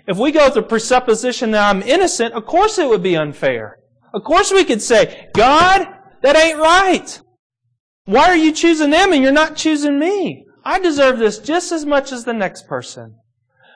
If 0.07 0.17
we 0.17 0.31
go 0.31 0.45
with 0.45 0.55
the 0.55 0.63
presupposition 0.63 1.51
that 1.51 1.69
I'm 1.69 1.83
innocent, 1.83 2.33
of 2.33 2.45
course 2.45 2.79
it 2.79 2.89
would 2.89 3.03
be 3.03 3.15
unfair. 3.15 3.77
Of 4.13 4.23
course 4.23 4.51
we 4.51 4.65
could 4.65 4.81
say, 4.81 5.29
God, 5.33 5.87
that 6.21 6.35
ain't 6.35 6.59
right. 6.59 7.21
Why 8.05 8.25
are 8.25 8.35
you 8.35 8.51
choosing 8.51 8.89
them 8.89 9.13
and 9.13 9.21
you're 9.21 9.31
not 9.31 9.55
choosing 9.55 9.99
me? 9.99 10.45
I 10.63 10.79
deserve 10.79 11.17
this 11.19 11.39
just 11.39 11.71
as 11.71 11.85
much 11.85 12.11
as 12.11 12.25
the 12.25 12.33
next 12.33 12.67
person. 12.67 13.15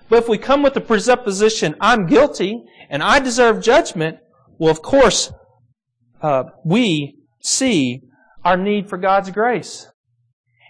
But 0.09 0.19
if 0.19 0.29
we 0.29 0.37
come 0.37 0.61
with 0.61 0.73
the 0.73 0.81
presupposition, 0.81 1.75
I'm 1.81 2.05
guilty 2.05 2.63
and 2.89 3.01
I 3.01 3.19
deserve 3.19 3.61
judgment, 3.61 4.19
well, 4.57 4.71
of 4.71 4.81
course, 4.81 5.31
uh, 6.21 6.43
we 6.63 7.17
see 7.41 8.01
our 8.43 8.57
need 8.57 8.87
for 8.87 8.97
God's 8.97 9.31
grace. 9.31 9.87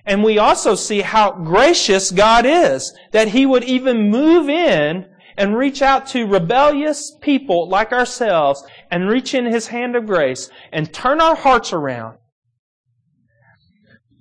And 0.06 0.23
we 0.23 0.38
also 0.38 0.75
see 0.75 1.01
how 1.01 1.32
gracious 1.32 2.12
God 2.12 2.45
is, 2.45 2.95
that 3.12 3.30
He 3.30 3.45
would 3.45 3.63
even 3.63 4.10
move 4.10 4.49
in 4.49 5.08
and 5.38 5.58
reach 5.58 5.82
out 5.82 6.08
to 6.08 6.28
rebellious 6.28 7.15
people 7.21 7.67
like 7.67 7.91
ourselves 7.91 8.63
and 8.91 9.10
reach 9.10 9.34
in 9.34 9.45
His 9.45 9.67
hand 9.67 9.95
of 9.95 10.06
grace 10.06 10.49
and 10.71 10.93
turn 10.93 11.19
our 11.19 11.36
hearts 11.36 11.73
around. 11.73 12.17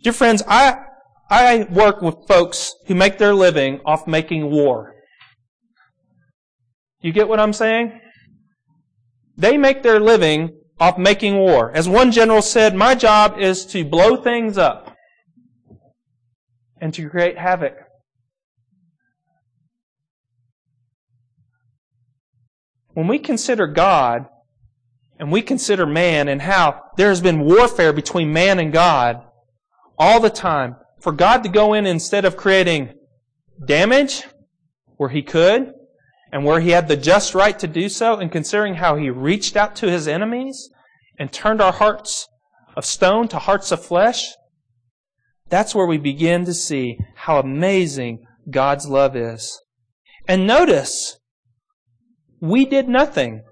Dear 0.03 0.15
friends, 0.15 0.43
I, 0.49 0.84
I 1.31 1.65
work 1.71 2.03
with 2.03 2.27
folks 2.29 2.75
who 2.87 2.95
make 2.95 3.19
their 3.19 3.35
living 3.35 3.81
off 3.85 4.07
making 4.07 4.51
war. 4.51 4.95
You 7.01 7.13
get 7.13 7.29
what 7.29 7.41
I'm 7.41 7.53
saying? 7.53 8.01
They 9.37 9.59
make 9.59 9.83
their 9.83 10.01
living 10.01 10.61
off 10.79 10.99
making 10.99 11.37
war. 11.37 11.71
As 11.75 11.89
one 11.89 12.13
general 12.13 12.43
said, 12.43 12.75
my 12.75 12.95
job 12.95 13.39
is 13.39 13.67
to 13.67 13.85
blow 13.85 14.17
things 14.17 14.59
up 14.59 14.97
and 16.81 16.93
to 16.95 17.09
create 17.09 17.39
havoc. 17.39 17.75
When 22.93 23.09
we 23.09 23.19
consider 23.19 23.67
God 23.67 24.27
and 25.19 25.33
we 25.33 25.43
consider 25.43 25.87
man 25.87 26.29
and 26.29 26.43
how 26.43 26.81
there 26.97 27.09
has 27.09 27.21
been 27.21 27.41
warfare 27.41 27.93
between 27.93 28.33
man 28.33 28.59
and 28.59 28.73
God 28.73 29.23
all 29.99 30.21
the 30.21 30.31
time, 30.31 30.77
for 31.05 31.13
God 31.13 31.45
to 31.45 31.49
go 31.49 31.75
in 31.75 31.87
instead 31.87 32.25
of 32.25 32.37
creating 32.37 32.95
damage 33.65 34.25
where 34.97 35.11
He 35.11 35.23
could, 35.23 35.73
and 36.35 36.45
where 36.45 36.59
he 36.59 36.71
had 36.71 36.89
the 36.89 36.97
just 36.97 37.33
right 37.33 37.57
to 37.61 37.69
do 37.69 37.89
so, 37.89 38.17
and 38.17 38.33
considering 38.33 38.75
how 38.75 38.97
he 38.97 39.09
reached 39.09 39.57
out 39.57 39.77
to 39.77 39.89
his 39.89 40.09
enemies 40.09 40.69
and 41.17 41.31
turned 41.33 41.61
our 41.61 41.73
hearts 41.73 42.27
of 42.77 42.85
stone 42.85 43.29
to 43.29 43.39
hearts 43.39 43.71
of 43.71 43.87
flesh, 43.87 44.33
that's 45.49 45.77
where 45.77 45.87
we 45.87 45.97
begin 45.97 46.45
to 46.45 46.53
see 46.53 46.99
how 47.15 47.39
amazing 47.39 48.27
God's 48.51 48.89
love 48.89 49.15
is. 49.15 49.61
And 50.27 50.45
notice, 50.45 51.21
we 52.41 52.65
did 52.65 52.89
nothing. 52.89 53.45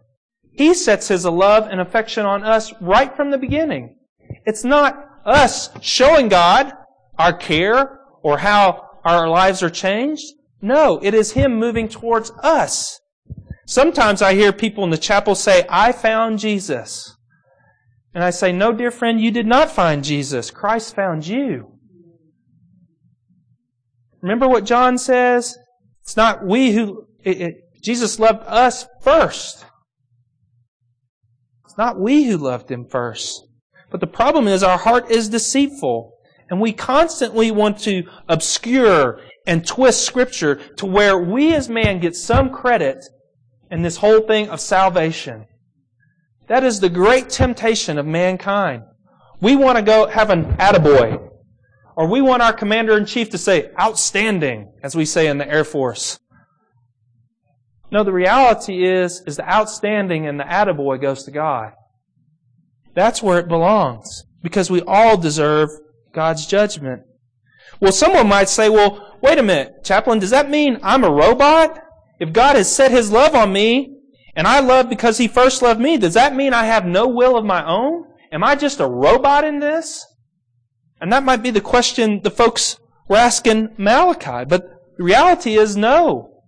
He 0.51 0.75
sets 0.75 1.07
His 1.07 1.25
love 1.25 1.69
and 1.71 1.81
affection 1.81 2.27
on 2.27 2.43
us 2.43 2.73
right 2.81 3.15
from 3.15 3.31
the 3.31 3.39
beginning. 3.39 3.95
It's 4.45 4.65
not 4.65 5.09
us 5.25 5.71
showing 5.81 6.29
God 6.29 6.73
our 7.23 7.33
care 7.33 8.01
or 8.23 8.39
how 8.39 8.89
our 9.05 9.29
lives 9.29 9.63
are 9.63 9.71
changed. 9.71 10.25
No, 10.61 10.99
it 11.03 11.15
is 11.15 11.33
Him 11.33 11.59
moving 11.59 11.89
towards 11.89 12.31
us. 12.43 13.01
Sometimes 13.67 14.23
I 14.23 14.35
hear 14.35 14.53
people 14.53 14.85
in 14.85 14.91
the 14.91 14.99
chapel 14.99 15.35
say, 15.35 15.65
I 15.71 15.93
found 15.93 16.39
Jesus. 16.39 17.17
And 18.15 18.23
I 18.23 18.31
say, 18.31 18.53
No, 18.53 18.73
dear 18.73 18.91
friend, 18.91 19.21
you 19.21 19.31
did 19.31 19.47
not 19.47 19.71
find 19.71 20.05
Jesus. 20.05 20.51
Christ 20.51 20.95
found 20.95 21.27
you. 21.27 21.79
Remember 24.21 24.49
what 24.49 24.65
John 24.65 24.99
says? 24.99 25.57
It's 26.03 26.17
not 26.17 26.45
we 26.45 26.73
who, 26.73 27.07
it, 27.25 27.41
it, 27.41 27.55
Jesus 27.83 28.19
loved 28.19 28.43
us 28.47 28.87
first. 29.01 29.65
It's 31.65 31.79
not 31.79 31.99
we 31.99 32.25
who 32.25 32.37
loved 32.37 32.71
Him 32.71 32.85
first. 32.85 33.47
But 33.91 34.01
the 34.01 34.07
problem 34.07 34.47
is 34.47 34.63
our 34.63 34.79
heart 34.79 35.11
is 35.11 35.29
deceitful. 35.29 36.12
And 36.53 36.61
we 36.61 36.75
constantly 36.75 37.51
want 37.51 37.79
to 37.85 38.03
obscure 38.29 39.21
and 39.47 39.67
twist 39.67 40.05
scripture 40.05 40.57
to 40.77 40.85
where 40.85 41.17
we 41.17 41.55
as 41.55 41.71
man 41.71 41.99
get 41.99 42.15
some 42.15 42.51
credit 42.51 43.03
in 43.71 43.81
this 43.81 43.97
whole 43.97 44.21
thing 44.21 44.51
of 44.51 44.61
salvation. 44.61 45.47
That 46.49 46.63
is 46.63 46.79
the 46.79 46.91
great 46.91 47.31
temptation 47.31 47.97
of 47.97 48.05
mankind. 48.05 48.83
We 49.41 49.57
want 49.57 49.79
to 49.79 49.83
go 49.83 50.09
have 50.09 50.29
an 50.29 50.45
attaboy. 50.57 51.27
Or 51.97 52.07
we 52.07 52.21
want 52.21 52.43
our 52.43 52.53
commander 52.53 52.99
in 52.99 53.07
chief 53.07 53.31
to 53.31 53.39
say, 53.39 53.71
outstanding, 53.81 54.75
as 54.83 54.95
we 54.95 55.07
say 55.07 55.29
in 55.29 55.39
the 55.39 55.49
Air 55.49 55.65
Force. 55.65 56.21
No, 57.91 58.05
the 58.05 58.13
reality 58.13 58.85
is, 58.85 59.23
is 59.27 59.37
the 59.37 59.51
outstanding 59.51 60.27
and 60.27 60.39
the 60.39 60.45
attaboy 60.45 61.01
goes 61.01 61.23
to 61.23 61.31
God. 61.31 61.73
That's 62.95 63.23
where 63.23 63.39
it 63.39 63.49
belongs. 63.49 64.25
Because 64.43 64.71
we 64.71 64.83
all 64.83 65.17
deserve 65.17 65.71
God's 66.13 66.47
judgment. 66.47 67.03
Well, 67.81 67.93
someone 67.93 68.29
might 68.29 68.49
say, 68.49 68.69
well, 68.69 69.19
wait 69.23 69.39
a 69.39 69.43
minute, 69.43 69.85
chaplain, 69.85 70.19
does 70.19 70.31
that 70.31 70.51
mean 70.51 70.79
I'm 70.83 71.05
a 71.05 71.11
robot? 71.11 71.79
If 72.21 72.33
God 72.33 72.57
has 72.57 72.75
set 72.75 72.91
His 72.91 73.11
love 73.11 73.35
on 73.35 73.53
me, 73.53 73.97
and 74.37 74.47
I 74.47 74.61
love 74.61 74.89
because 74.89 75.19
He 75.19 75.29
first 75.29 75.63
loved 75.63 75.81
me, 75.81 75.97
does 75.99 76.15
that 76.15 76.35
mean 76.35 76.55
I 76.55 76.65
have 76.65 76.87
no 76.87 77.09
will 77.09 77.37
of 77.37 77.45
my 77.45 77.65
own? 77.67 78.05
Am 78.31 78.45
I 78.45 78.55
just 78.55 78.81
a 78.81 78.87
robot 78.87 79.45
in 79.45 79.59
this? 79.59 80.07
And 81.01 81.13
that 81.13 81.25
might 81.25 81.43
be 81.43 81.51
the 81.51 81.61
question 81.61 82.21
the 82.23 82.31
folks 82.31 82.79
were 83.09 83.17
asking 83.17 83.71
Malachi. 83.77 84.45
But 84.49 84.69
the 84.97 85.05
reality 85.05 85.57
is 85.59 85.77
no. 85.77 86.43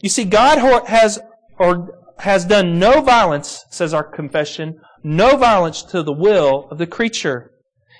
You 0.00 0.08
see, 0.08 0.24
God 0.24 0.58
has, 0.88 1.20
or 1.58 2.14
has 2.18 2.44
done 2.44 2.78
no 2.78 3.00
violence, 3.00 3.64
says 3.70 3.94
our 3.94 4.02
confession, 4.02 4.80
no 5.04 5.36
violence 5.36 5.82
to 5.84 6.02
the 6.02 6.12
will 6.12 6.68
of 6.70 6.78
the 6.78 6.86
creature. 6.86 7.52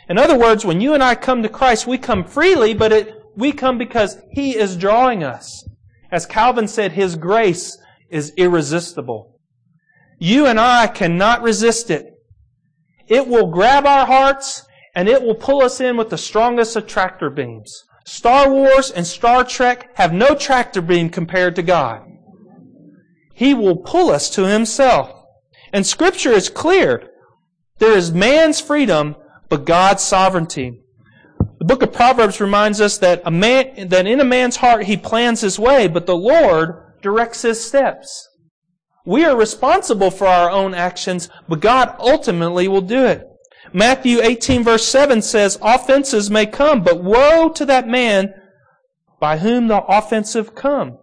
In 0.09 0.19
other 0.19 0.39
words, 0.39 0.65
when 0.65 0.81
you 0.81 0.95
and 0.95 1.03
I 1.03 1.15
come 1.15 1.43
to 1.43 1.49
Christ, 1.49 1.87
we 1.87 1.99
come 1.99 2.25
freely, 2.25 2.75
but 2.75 2.93
it, 2.93 3.15
we 3.37 3.53
come 3.53 3.79
because 3.79 4.19
He 4.33 4.57
is 4.57 4.77
drawing 4.77 5.23
us. 5.23 5.67
As 6.11 6.27
Calvin 6.27 6.69
said, 6.69 6.93
His 6.93 7.17
grace 7.17 7.79
is 8.11 8.33
irresistible. 8.37 9.39
You 10.19 10.47
and 10.47 10.61
I 10.61 10.87
cannot 10.87 11.43
resist 11.43 11.91
it. 11.91 12.07
It 13.09 13.27
will 13.27 13.51
grab 13.51 13.87
our 13.87 14.07
hearts 14.07 14.65
and 14.95 15.09
it 15.09 15.23
will 15.23 15.35
pull 15.35 15.63
us 15.63 15.81
in 15.81 15.97
with 15.97 16.11
the 16.11 16.19
strongest 16.19 16.77
of 16.77 16.87
tractor 16.87 17.31
beams. 17.31 17.85
Star 18.05 18.51
Wars 18.51 18.91
and 18.91 19.07
Star 19.07 19.45
Trek 19.45 19.91
have 19.95 20.13
no 20.13 20.35
tractor 20.35 20.83
beam 20.83 21.09
compared 21.09 21.57
to 21.57 21.63
God. 21.63 22.03
He 23.35 23.55
will 23.55 23.77
pull 23.77 24.11
us 24.11 24.29
to 24.31 24.47
Himself. 24.47 25.25
And 25.73 25.87
Scripture 25.87 26.33
is 26.33 26.49
clear. 26.49 27.09
There 27.79 27.97
is 27.97 28.13
man's 28.13 28.61
freedom, 28.61 29.17
but 29.53 29.67
God's 29.67 30.03
sovereignty. 30.03 30.81
The 31.59 31.67
book 31.67 31.83
of 31.83 31.93
Proverbs 31.93 32.41
reminds 32.41 32.81
us 32.81 32.97
that 32.97 33.21
a 33.27 33.31
man, 33.31 33.89
that 33.89 34.07
in 34.07 34.19
a 34.19 34.25
man's 34.25 34.57
heart 34.57 34.85
he 34.85 34.97
plans 34.97 35.43
his 35.43 35.59
way, 35.59 35.89
but 35.89 36.07
the 36.07 36.17
Lord 36.17 36.95
directs 37.03 37.43
his 37.43 37.63
steps. 37.63 38.31
We 39.05 39.27
are 39.27 39.37
responsible 39.37 40.11
for 40.11 40.27
our 40.27 40.49
own 40.49 40.73
actions, 40.73 41.29
but 41.51 41.61
God 41.61 41.95
ultimately 41.99 42.67
will 42.67 42.81
do 42.81 43.05
it. 43.05 43.27
Matthew 43.75 44.23
18 44.23 44.65
verse 44.65 44.87
7 44.87 45.21
says, 45.21 45.59
offenses 45.61 46.31
may 46.31 46.47
come, 46.47 46.83
but 46.83 47.05
woe 47.05 47.51
to 47.51 47.67
that 47.67 47.87
man 47.87 48.33
by 49.21 49.37
whom 49.37 49.69
the 49.69 49.83
offensive 49.85 50.55
come. 50.55 50.97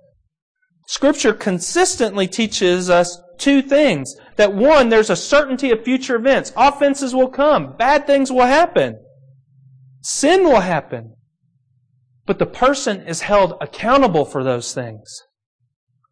Scripture 0.88 1.34
consistently 1.34 2.28
teaches 2.28 2.90
us 2.90 3.22
two 3.38 3.62
things. 3.62 4.16
That 4.39 4.54
one, 4.54 4.88
there's 4.88 5.10
a 5.10 5.17
certainty 5.17 5.69
of 5.69 5.84
future 5.84 6.15
events. 6.15 6.54
Offenses 6.56 7.13
will 7.13 7.28
come. 7.28 7.75
Bad 7.75 8.08
things 8.08 8.32
will 8.32 8.45
happen. 8.45 8.97
Sin 10.02 10.45
will 10.45 10.62
happen. 10.62 11.13
But 12.25 12.39
the 12.39 12.45
person 12.45 13.06
is 13.06 13.23
held 13.23 13.58
accountable 13.60 14.23
for 14.23 14.41
those 14.41 14.73
things. 14.73 15.23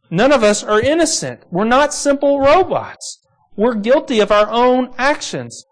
None 0.09 0.33
of 0.33 0.43
us 0.43 0.61
are 0.61 0.81
innocent. 0.81 1.45
We're 1.49 1.63
not 1.63 1.93
simple 1.93 2.41
robots. 2.41 3.25
We're 3.55 3.75
guilty 3.75 4.19
of 4.19 4.29
our 4.29 4.49
own 4.49 4.93
actions. 4.97 5.63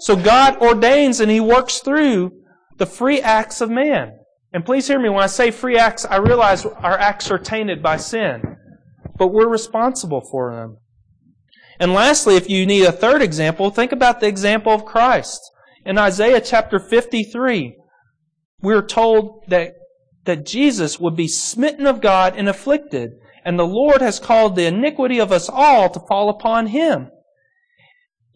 So 0.00 0.14
God 0.14 0.60
ordains 0.60 1.20
and 1.20 1.30
He 1.30 1.40
works 1.40 1.78
through 1.78 2.32
the 2.76 2.84
free 2.84 3.22
acts 3.22 3.62
of 3.62 3.70
man. 3.70 4.12
And 4.52 4.62
please 4.62 4.86
hear 4.88 5.00
me, 5.00 5.08
when 5.08 5.24
I 5.24 5.26
say 5.26 5.50
free 5.50 5.78
acts, 5.78 6.04
I 6.04 6.16
realize 6.16 6.66
our 6.66 6.98
acts 6.98 7.30
are 7.30 7.38
tainted 7.38 7.82
by 7.82 7.96
sin. 7.96 8.58
But 9.16 9.28
we're 9.28 9.48
responsible 9.48 10.20
for 10.20 10.54
them. 10.54 10.76
And 11.80 11.92
lastly, 11.92 12.36
if 12.36 12.50
you 12.50 12.66
need 12.66 12.84
a 12.84 12.92
third 12.92 13.22
example, 13.22 13.70
think 13.70 13.92
about 13.92 14.20
the 14.20 14.26
example 14.26 14.72
of 14.72 14.84
Christ. 14.84 15.40
In 15.84 15.96
Isaiah 15.96 16.40
chapter 16.40 16.78
53, 16.78 17.76
we're 18.60 18.82
told 18.82 19.44
that, 19.48 19.74
that 20.24 20.44
Jesus 20.44 20.98
would 20.98 21.16
be 21.16 21.28
smitten 21.28 21.86
of 21.86 22.00
God 22.00 22.34
and 22.36 22.48
afflicted, 22.48 23.12
and 23.44 23.58
the 23.58 23.66
Lord 23.66 24.00
has 24.00 24.18
called 24.18 24.56
the 24.56 24.66
iniquity 24.66 25.20
of 25.20 25.30
us 25.30 25.48
all 25.48 25.88
to 25.90 26.00
fall 26.00 26.28
upon 26.28 26.68
him. 26.68 27.10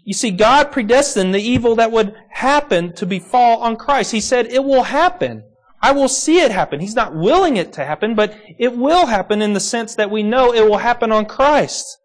You 0.05 0.14
see, 0.14 0.31
God 0.31 0.72
predestined 0.72 1.35
the 1.35 1.42
evil 1.42 1.76
that 1.76 1.92
would 1.92 2.14
happen 2.31 2.92
to 2.94 3.07
befall 3.07 3.59
on 3.59 3.76
Christ. 3.76 4.12
He 4.12 4.20
said, 4.20 4.46
it 4.46 4.64
will 4.64 4.85
happen. 4.85 5.44
I 5.81 5.92
will 5.92 6.09
see 6.09 6.38
it 6.40 6.52
happen. 6.52 6.81
He's 6.81 6.94
not 6.94 7.14
willing 7.14 7.57
it 7.57 7.72
to 7.74 7.85
happen, 7.85 8.14
but 8.14 8.37
it 8.59 8.76
will 8.76 9.07
happen 9.07 9.42
in 9.42 9.52
the 9.52 9.61
sense 9.61 9.96
that 9.96 10.11
we 10.11 10.22
know 10.22 10.55
it 10.55 10.68
will 10.68 10.78
happen 10.78 11.11
on 11.11 11.26
Christ. 11.26 11.98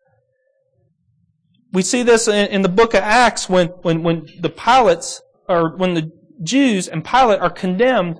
We 1.73 1.81
see 1.81 2.03
this 2.03 2.27
in, 2.27 2.61
the 2.61 2.69
book 2.69 2.93
of 2.93 3.01
Acts 3.01 3.49
when, 3.49 3.67
when, 3.81 4.03
when 4.03 4.27
the 4.39 4.49
pilots, 4.49 5.21
or 5.49 5.75
when 5.75 5.93
the 5.93 6.11
Jews 6.41 6.87
and 6.87 7.03
Pilate 7.03 7.41
are 7.41 7.49
condemned 7.49 8.19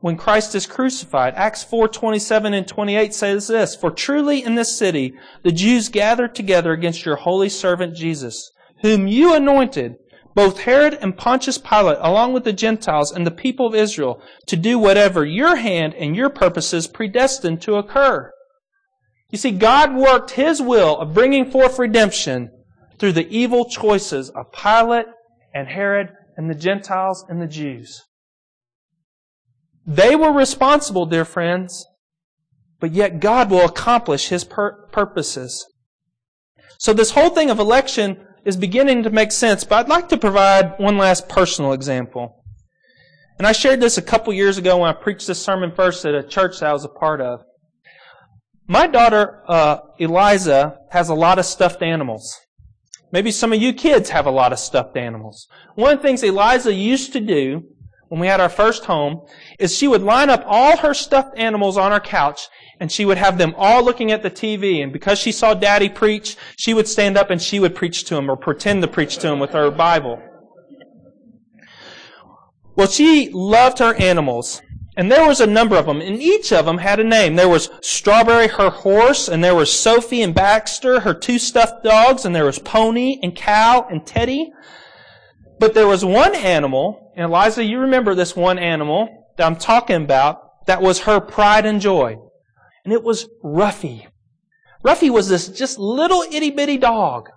when 0.00 0.16
Christ 0.16 0.54
is 0.54 0.66
crucified. 0.66 1.34
Acts 1.34 1.64
4, 1.64 1.88
27 1.88 2.54
and 2.54 2.68
28 2.68 3.14
says 3.14 3.48
this, 3.48 3.74
For 3.74 3.90
truly 3.90 4.44
in 4.44 4.54
this 4.54 4.76
city 4.76 5.14
the 5.42 5.52
Jews 5.52 5.88
gathered 5.88 6.34
together 6.34 6.72
against 6.72 7.04
your 7.04 7.16
holy 7.16 7.48
servant 7.48 7.96
Jesus 7.96 8.52
whom 8.82 9.06
you 9.06 9.34
anointed, 9.34 9.96
both 10.34 10.60
Herod 10.60 10.98
and 11.00 11.16
Pontius 11.16 11.58
Pilate, 11.58 11.98
along 12.00 12.32
with 12.32 12.44
the 12.44 12.52
Gentiles 12.52 13.10
and 13.10 13.26
the 13.26 13.30
people 13.30 13.66
of 13.66 13.74
Israel, 13.74 14.20
to 14.46 14.56
do 14.56 14.78
whatever 14.78 15.24
your 15.24 15.56
hand 15.56 15.94
and 15.94 16.14
your 16.14 16.28
purposes 16.28 16.86
predestined 16.86 17.62
to 17.62 17.76
occur. 17.76 18.30
You 19.30 19.38
see, 19.38 19.50
God 19.50 19.96
worked 19.96 20.32
His 20.32 20.60
will 20.60 20.98
of 20.98 21.14
bringing 21.14 21.50
forth 21.50 21.78
redemption 21.78 22.50
through 22.98 23.12
the 23.12 23.28
evil 23.28 23.64
choices 23.64 24.30
of 24.30 24.52
Pilate 24.52 25.06
and 25.54 25.68
Herod 25.68 26.08
and 26.36 26.50
the 26.50 26.54
Gentiles 26.54 27.24
and 27.28 27.40
the 27.40 27.46
Jews. 27.46 28.02
They 29.86 30.16
were 30.16 30.32
responsible, 30.32 31.06
dear 31.06 31.24
friends, 31.24 31.86
but 32.80 32.92
yet 32.92 33.20
God 33.20 33.50
will 33.50 33.64
accomplish 33.64 34.28
His 34.28 34.44
pur- 34.44 34.88
purposes. 34.92 35.64
So 36.78 36.92
this 36.92 37.12
whole 37.12 37.30
thing 37.30 37.50
of 37.50 37.58
election 37.58 38.18
is 38.44 38.56
beginning 38.56 39.02
to 39.04 39.10
make 39.10 39.32
sense, 39.32 39.64
but 39.64 39.76
I'd 39.76 39.88
like 39.88 40.08
to 40.10 40.16
provide 40.16 40.78
one 40.78 40.98
last 40.98 41.28
personal 41.28 41.72
example. 41.72 42.42
And 43.38 43.46
I 43.46 43.52
shared 43.52 43.80
this 43.80 43.98
a 43.98 44.02
couple 44.02 44.32
years 44.32 44.58
ago 44.58 44.78
when 44.78 44.88
I 44.88 44.92
preached 44.92 45.26
this 45.26 45.42
sermon 45.42 45.72
first 45.74 46.04
at 46.04 46.14
a 46.14 46.22
church 46.22 46.60
that 46.60 46.70
I 46.70 46.72
was 46.72 46.84
a 46.84 46.88
part 46.88 47.20
of. 47.20 47.40
My 48.66 48.86
daughter, 48.86 49.42
uh, 49.46 49.78
Eliza, 49.98 50.78
has 50.90 51.08
a 51.08 51.14
lot 51.14 51.38
of 51.38 51.44
stuffed 51.44 51.82
animals. 51.82 52.36
Maybe 53.12 53.30
some 53.30 53.52
of 53.52 53.60
you 53.60 53.72
kids 53.72 54.10
have 54.10 54.26
a 54.26 54.30
lot 54.30 54.52
of 54.52 54.58
stuffed 54.58 54.96
animals. 54.96 55.46
One 55.74 55.92
of 55.92 55.98
the 55.98 56.08
things 56.08 56.22
Eliza 56.22 56.72
used 56.74 57.12
to 57.12 57.20
do 57.20 57.62
when 58.08 58.20
we 58.20 58.26
had 58.26 58.40
our 58.40 58.48
first 58.48 58.84
home 58.84 59.26
is 59.58 59.76
she 59.76 59.88
would 59.88 60.02
line 60.02 60.30
up 60.30 60.42
all 60.46 60.76
her 60.78 60.94
stuffed 60.94 61.36
animals 61.38 61.76
on 61.76 61.92
our 61.92 62.00
couch 62.00 62.48
and 62.78 62.90
she 62.90 63.04
would 63.04 63.18
have 63.18 63.38
them 63.38 63.54
all 63.56 63.84
looking 63.84 64.12
at 64.12 64.22
the 64.22 64.30
TV. 64.30 64.82
And 64.82 64.92
because 64.92 65.18
she 65.18 65.32
saw 65.32 65.54
daddy 65.54 65.88
preach, 65.88 66.36
she 66.56 66.74
would 66.74 66.88
stand 66.88 67.16
up 67.16 67.30
and 67.30 67.40
she 67.40 67.58
would 67.60 67.74
preach 67.74 68.04
to 68.04 68.16
him 68.16 68.30
or 68.30 68.36
pretend 68.36 68.82
to 68.82 68.88
preach 68.88 69.18
to 69.18 69.28
him 69.28 69.38
with 69.38 69.50
her 69.50 69.70
Bible. 69.70 70.20
Well, 72.74 72.88
she 72.88 73.30
loved 73.32 73.78
her 73.78 73.94
animals. 73.94 74.60
And 74.96 75.12
there 75.12 75.26
was 75.26 75.40
a 75.40 75.46
number 75.46 75.76
of 75.76 75.86
them, 75.86 76.00
and 76.00 76.22
each 76.22 76.52
of 76.52 76.64
them 76.64 76.78
had 76.78 76.98
a 76.98 77.04
name. 77.04 77.36
There 77.36 77.48
was 77.48 77.68
Strawberry, 77.82 78.48
her 78.48 78.70
horse, 78.70 79.28
and 79.28 79.44
there 79.44 79.54
was 79.54 79.72
Sophie 79.72 80.22
and 80.22 80.34
Baxter, 80.34 81.00
her 81.00 81.12
two 81.12 81.38
stuffed 81.38 81.84
dogs, 81.84 82.24
and 82.24 82.34
there 82.34 82.46
was 82.46 82.58
Pony 82.58 83.18
and 83.22 83.36
Cow 83.36 83.86
and 83.90 84.06
Teddy. 84.06 84.52
But 85.58 85.74
there 85.74 85.86
was 85.86 86.04
one 86.04 86.34
animal, 86.34 87.12
and 87.14 87.26
Eliza, 87.26 87.62
you 87.62 87.80
remember 87.80 88.14
this 88.14 88.34
one 88.34 88.58
animal 88.58 89.26
that 89.36 89.46
I'm 89.46 89.56
talking 89.56 90.02
about, 90.02 90.64
that 90.66 90.80
was 90.80 91.00
her 91.00 91.20
pride 91.20 91.66
and 91.66 91.80
joy 91.80 92.16
and 92.86 92.92
it 92.92 93.02
was 93.02 93.28
Ruffy. 93.42 94.06
Ruffy 94.84 95.10
was 95.10 95.28
this 95.28 95.48
just 95.48 95.76
little 95.76 96.22
itty 96.30 96.52
bitty 96.52 96.78
dog. 96.78 97.28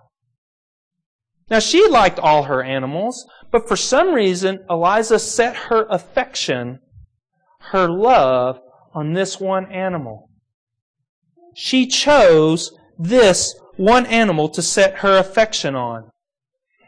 Now 1.50 1.58
she 1.58 1.88
liked 1.88 2.20
all 2.20 2.44
her 2.44 2.62
animals, 2.62 3.26
but 3.50 3.66
for 3.66 3.76
some 3.76 4.14
reason 4.14 4.64
Eliza 4.70 5.18
set 5.18 5.56
her 5.56 5.86
affection, 5.90 6.78
her 7.60 7.88
love 7.88 8.58
on 8.94 9.12
this 9.12 9.38
one 9.38 9.70
animal. 9.70 10.28
She 11.54 11.86
chose 11.86 12.72
this 12.98 13.54
one 13.76 14.06
animal 14.06 14.48
to 14.50 14.62
set 14.62 14.98
her 14.98 15.18
affection 15.18 15.74
on. 15.74 16.10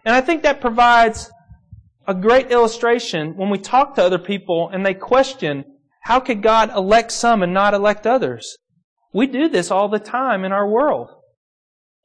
And 0.05 0.15
I 0.15 0.21
think 0.21 0.43
that 0.43 0.61
provides 0.61 1.31
a 2.07 2.15
great 2.15 2.51
illustration 2.51 3.37
when 3.37 3.51
we 3.51 3.59
talk 3.59 3.95
to 3.95 4.03
other 4.03 4.19
people 4.19 4.69
and 4.73 4.85
they 4.85 4.95
question 4.95 5.65
how 6.03 6.19
could 6.19 6.43
God 6.43 6.75
elect 6.75 7.13
some 7.13 7.43
and 7.43 7.55
not 7.55 7.75
elect 7.75 8.09
others? 8.09 8.59
We 9.13 9.29
do 9.29 9.49
this 9.49 9.71
all 9.71 9.89
the 9.89 10.01
time 10.01 10.45
in 10.45 10.51
our 10.51 10.69
world. 10.69 11.11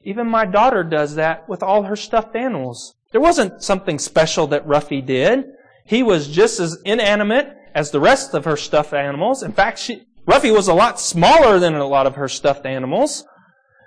Even 0.02 0.30
my 0.30 0.46
daughter 0.46 0.84
does 0.84 1.16
that 1.16 1.48
with 1.48 1.64
all 1.64 1.82
her 1.82 1.96
stuffed 1.96 2.36
animals. 2.36 2.94
There 3.10 3.20
wasn't 3.20 3.62
something 3.62 3.98
special 3.98 4.46
that 4.48 4.66
Ruffy 4.66 5.04
did. 5.04 5.46
He 5.84 6.04
was 6.04 6.28
just 6.28 6.60
as 6.60 6.78
inanimate 6.84 7.57
as 7.78 7.92
the 7.92 8.00
rest 8.00 8.34
of 8.34 8.44
her 8.44 8.56
stuffed 8.56 8.92
animals. 8.92 9.44
In 9.44 9.52
fact, 9.52 9.78
she, 9.78 10.02
Ruffy 10.26 10.52
was 10.52 10.66
a 10.66 10.74
lot 10.74 10.98
smaller 10.98 11.60
than 11.60 11.76
a 11.76 11.86
lot 11.86 12.08
of 12.08 12.16
her 12.16 12.26
stuffed 12.26 12.66
animals. 12.66 13.24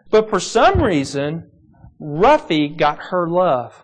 But 0.09 0.29
for 0.29 0.39
some 0.39 0.81
reason, 0.81 1.51
Ruffy 2.01 2.69
got 2.69 2.99
her 3.09 3.27
love. 3.29 3.83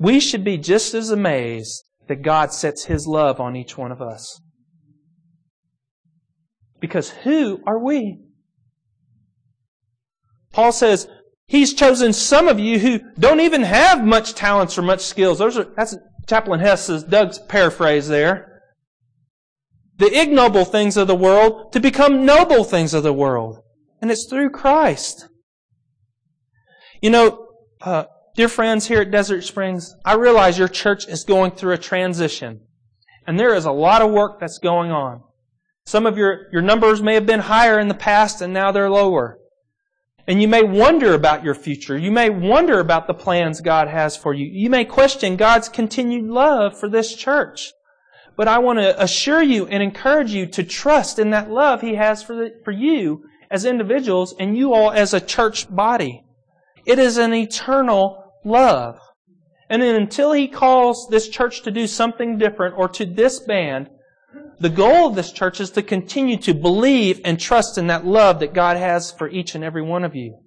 We 0.00 0.18
should 0.18 0.42
be 0.42 0.58
just 0.58 0.94
as 0.94 1.10
amazed 1.10 1.84
that 2.08 2.22
God 2.22 2.52
sets 2.52 2.86
His 2.86 3.06
love 3.06 3.38
on 3.38 3.54
each 3.54 3.78
one 3.78 3.92
of 3.92 4.02
us. 4.02 4.40
Because 6.80 7.10
who 7.10 7.60
are 7.64 7.78
we? 7.78 8.18
Paul 10.50 10.72
says, 10.72 11.06
He's 11.46 11.72
chosen 11.72 12.12
some 12.12 12.48
of 12.48 12.58
you 12.58 12.80
who 12.80 12.98
don't 13.16 13.40
even 13.40 13.62
have 13.62 14.04
much 14.04 14.34
talents 14.34 14.76
or 14.76 14.82
much 14.82 15.02
skills. 15.02 15.38
Those 15.38 15.58
are, 15.58 15.66
that's 15.76 15.96
Chaplain 16.26 16.60
Hess's, 16.60 17.04
Doug's 17.04 17.38
paraphrase 17.38 18.08
there. 18.08 18.62
The 19.96 20.20
ignoble 20.20 20.64
things 20.64 20.96
of 20.96 21.06
the 21.06 21.14
world 21.14 21.72
to 21.72 21.80
become 21.80 22.24
noble 22.24 22.64
things 22.64 22.94
of 22.94 23.02
the 23.02 23.12
world. 23.12 23.60
And 24.00 24.10
it's 24.10 24.26
through 24.28 24.50
Christ. 24.50 25.28
You 27.00 27.10
know, 27.10 27.48
uh, 27.80 28.04
dear 28.36 28.48
friends 28.48 28.86
here 28.86 29.02
at 29.02 29.10
Desert 29.10 29.42
Springs, 29.42 29.94
I 30.04 30.14
realize 30.14 30.58
your 30.58 30.68
church 30.68 31.06
is 31.06 31.24
going 31.24 31.52
through 31.52 31.74
a 31.74 31.78
transition. 31.78 32.62
And 33.26 33.38
there 33.38 33.54
is 33.54 33.64
a 33.64 33.72
lot 33.72 34.02
of 34.02 34.10
work 34.10 34.40
that's 34.40 34.58
going 34.58 34.90
on. 34.90 35.22
Some 35.84 36.06
of 36.06 36.16
your, 36.16 36.48
your 36.52 36.62
numbers 36.62 37.02
may 37.02 37.14
have 37.14 37.26
been 37.26 37.40
higher 37.40 37.78
in 37.78 37.88
the 37.88 37.94
past 37.94 38.40
and 38.40 38.52
now 38.52 38.72
they're 38.72 38.90
lower. 38.90 39.38
And 40.32 40.40
you 40.40 40.48
may 40.48 40.62
wonder 40.62 41.12
about 41.12 41.44
your 41.44 41.54
future. 41.54 41.98
You 41.98 42.10
may 42.10 42.30
wonder 42.30 42.80
about 42.80 43.06
the 43.06 43.12
plans 43.12 43.60
God 43.60 43.86
has 43.88 44.16
for 44.16 44.32
you. 44.32 44.48
You 44.50 44.70
may 44.70 44.86
question 44.86 45.36
God's 45.36 45.68
continued 45.68 46.24
love 46.24 46.80
for 46.80 46.88
this 46.88 47.14
church. 47.14 47.74
But 48.34 48.48
I 48.48 48.58
want 48.58 48.78
to 48.78 48.98
assure 48.98 49.42
you 49.42 49.66
and 49.66 49.82
encourage 49.82 50.32
you 50.32 50.46
to 50.46 50.64
trust 50.64 51.18
in 51.18 51.28
that 51.32 51.50
love 51.50 51.82
He 51.82 51.96
has 51.96 52.22
for, 52.22 52.34
the, 52.34 52.50
for 52.64 52.70
you 52.70 53.24
as 53.50 53.66
individuals 53.66 54.34
and 54.40 54.56
you 54.56 54.72
all 54.72 54.90
as 54.90 55.12
a 55.12 55.20
church 55.20 55.66
body. 55.68 56.24
It 56.86 56.98
is 56.98 57.18
an 57.18 57.34
eternal 57.34 58.32
love. 58.42 58.98
And 59.68 59.82
until 59.82 60.32
He 60.32 60.48
calls 60.48 61.08
this 61.10 61.28
church 61.28 61.60
to 61.64 61.70
do 61.70 61.86
something 61.86 62.38
different 62.38 62.76
or 62.78 62.88
to 62.88 63.04
disband, 63.04 63.90
the 64.60 64.70
goal 64.70 65.08
of 65.08 65.14
this 65.14 65.32
church 65.32 65.60
is 65.60 65.70
to 65.70 65.82
continue 65.82 66.36
to 66.38 66.54
believe 66.54 67.20
and 67.24 67.38
trust 67.38 67.78
in 67.78 67.88
that 67.88 68.06
love 68.06 68.40
that 68.40 68.54
God 68.54 68.76
has 68.76 69.10
for 69.10 69.28
each 69.28 69.54
and 69.54 69.64
every 69.64 69.82
one 69.82 70.04
of 70.04 70.14
you. 70.14 70.38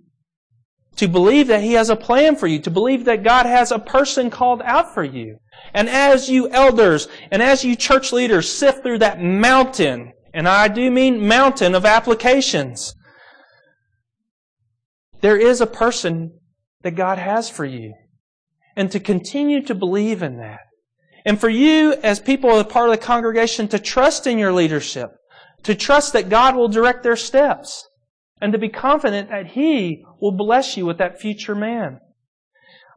To 0.97 1.07
believe 1.07 1.47
that 1.47 1.61
He 1.61 1.73
has 1.73 1.89
a 1.89 1.95
plan 1.95 2.35
for 2.35 2.47
you. 2.47 2.59
To 2.59 2.71
believe 2.71 3.05
that 3.05 3.23
God 3.23 3.45
has 3.45 3.71
a 3.71 3.79
person 3.79 4.29
called 4.29 4.61
out 4.63 4.93
for 4.93 5.03
you. 5.03 5.37
And 5.73 5.89
as 5.89 6.29
you 6.29 6.49
elders 6.49 7.07
and 7.31 7.41
as 7.41 7.65
you 7.65 7.75
church 7.75 8.13
leaders 8.13 8.51
sift 8.51 8.83
through 8.83 8.99
that 8.99 9.21
mountain, 9.21 10.13
and 10.33 10.47
I 10.47 10.67
do 10.67 10.89
mean 10.89 11.27
mountain 11.27 11.75
of 11.75 11.85
applications, 11.85 12.93
there 15.21 15.37
is 15.37 15.59
a 15.59 15.67
person 15.67 16.39
that 16.81 16.91
God 16.91 17.17
has 17.17 17.49
for 17.49 17.65
you. 17.65 17.93
And 18.75 18.91
to 18.91 18.99
continue 18.99 19.63
to 19.63 19.75
believe 19.75 20.21
in 20.21 20.37
that 20.37 20.59
and 21.25 21.39
for 21.39 21.49
you, 21.49 21.93
as 22.03 22.19
people, 22.19 22.51
as 22.51 22.67
part 22.67 22.87
of 22.87 22.95
the 22.95 23.03
congregation, 23.03 23.67
to 23.69 23.79
trust 23.79 24.27
in 24.27 24.37
your 24.37 24.53
leadership, 24.53 25.09
to 25.63 25.73
trust 25.73 26.13
that 26.13 26.29
God 26.29 26.55
will 26.55 26.67
direct 26.67 27.01
their 27.01 27.15
steps, 27.15 27.89
and 28.39 28.53
to 28.53 28.59
be 28.59 28.69
confident 28.69 29.29
that 29.29 29.47
He 29.47 30.05
will 30.21 30.37
bless 30.37 30.77
you 30.77 30.85
with 30.85 30.99
that 30.99 31.19
future 31.19 31.55
man. 31.55 31.99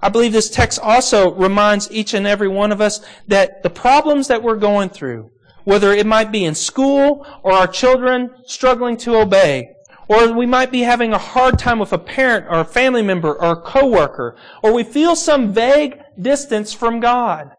I 0.00 0.10
believe 0.10 0.32
this 0.32 0.50
text 0.50 0.78
also 0.78 1.34
reminds 1.34 1.90
each 1.90 2.14
and 2.14 2.26
every 2.26 2.48
one 2.48 2.70
of 2.70 2.80
us 2.80 3.00
that 3.26 3.62
the 3.62 3.70
problems 3.70 4.28
that 4.28 4.42
we're 4.42 4.56
going 4.56 4.90
through, 4.90 5.30
whether 5.64 5.92
it 5.92 6.06
might 6.06 6.30
be 6.30 6.44
in 6.44 6.54
school 6.54 7.26
or 7.42 7.52
our 7.52 7.66
children 7.66 8.30
struggling 8.44 8.96
to 8.98 9.16
obey, 9.16 9.70
or 10.06 10.32
we 10.32 10.46
might 10.46 10.70
be 10.70 10.80
having 10.80 11.12
a 11.12 11.18
hard 11.18 11.58
time 11.58 11.78
with 11.78 11.92
a 11.92 11.98
parent 11.98 12.46
or 12.48 12.60
a 12.60 12.64
family 12.64 13.02
member 13.02 13.34
or 13.34 13.52
a 13.52 13.60
coworker, 13.60 14.36
or 14.62 14.72
we 14.72 14.84
feel 14.84 15.16
some 15.16 15.52
vague 15.52 15.98
distance 16.20 16.72
from 16.72 17.00
God. 17.00 17.50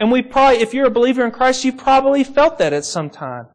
And 0.00 0.12
we 0.12 0.22
probably, 0.22 0.60
if 0.60 0.72
you're 0.72 0.86
a 0.86 0.90
believer 0.90 1.24
in 1.24 1.32
Christ, 1.32 1.64
you 1.64 1.72
probably 1.72 2.24
felt 2.24 2.58
that 2.58 2.72
at 2.72 2.84
some 2.84 3.10
time. 3.10 3.46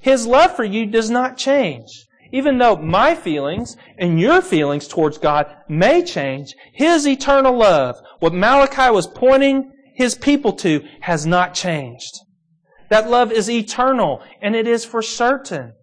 His 0.00 0.26
love 0.26 0.56
for 0.56 0.64
you 0.64 0.86
does 0.86 1.10
not 1.10 1.36
change. 1.36 2.06
Even 2.32 2.58
though 2.58 2.76
my 2.76 3.14
feelings 3.14 3.76
and 3.98 4.20
your 4.20 4.40
feelings 4.40 4.86
towards 4.86 5.18
God 5.18 5.46
may 5.68 6.02
change, 6.02 6.54
His 6.72 7.06
eternal 7.06 7.56
love, 7.56 7.96
what 8.20 8.32
Malachi 8.32 8.90
was 8.90 9.06
pointing 9.06 9.72
His 9.94 10.14
people 10.14 10.52
to, 10.54 10.82
has 11.00 11.26
not 11.26 11.54
changed. 11.54 12.20
That 12.88 13.10
love 13.10 13.32
is 13.32 13.50
eternal 13.50 14.22
and 14.40 14.54
it 14.54 14.66
is 14.66 14.84
for 14.84 15.02
certain. 15.02 15.74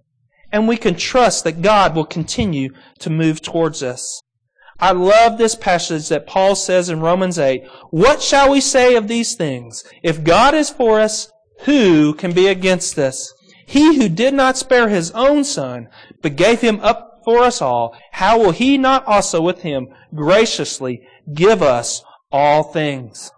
And 0.51 0.67
we 0.67 0.77
can 0.77 0.95
trust 0.95 1.43
that 1.43 1.61
God 1.61 1.95
will 1.95 2.05
continue 2.05 2.69
to 2.99 3.09
move 3.09 3.41
towards 3.41 3.83
us. 3.83 4.21
I 4.79 4.91
love 4.91 5.37
this 5.37 5.55
passage 5.55 6.09
that 6.09 6.27
Paul 6.27 6.55
says 6.55 6.89
in 6.89 6.99
Romans 6.99 7.39
8. 7.39 7.65
What 7.89 8.21
shall 8.21 8.51
we 8.51 8.61
say 8.61 8.95
of 8.95 9.07
these 9.07 9.35
things? 9.35 9.83
If 10.03 10.23
God 10.23 10.53
is 10.53 10.69
for 10.69 10.99
us, 10.99 11.31
who 11.61 12.13
can 12.13 12.31
be 12.33 12.47
against 12.47 12.97
us? 12.99 13.33
He 13.65 13.97
who 13.97 14.07
did 14.07 14.33
not 14.33 14.57
spare 14.57 14.89
his 14.89 15.11
own 15.11 15.43
son, 15.43 15.87
but 16.21 16.35
gave 16.35 16.61
him 16.61 16.79
up 16.81 17.21
for 17.25 17.39
us 17.39 17.61
all, 17.61 17.97
how 18.13 18.39
will 18.39 18.51
he 18.51 18.77
not 18.77 19.05
also 19.05 19.41
with 19.41 19.61
him 19.61 19.87
graciously 20.15 21.01
give 21.33 21.61
us 21.61 22.03
all 22.31 22.63
things? 22.63 23.31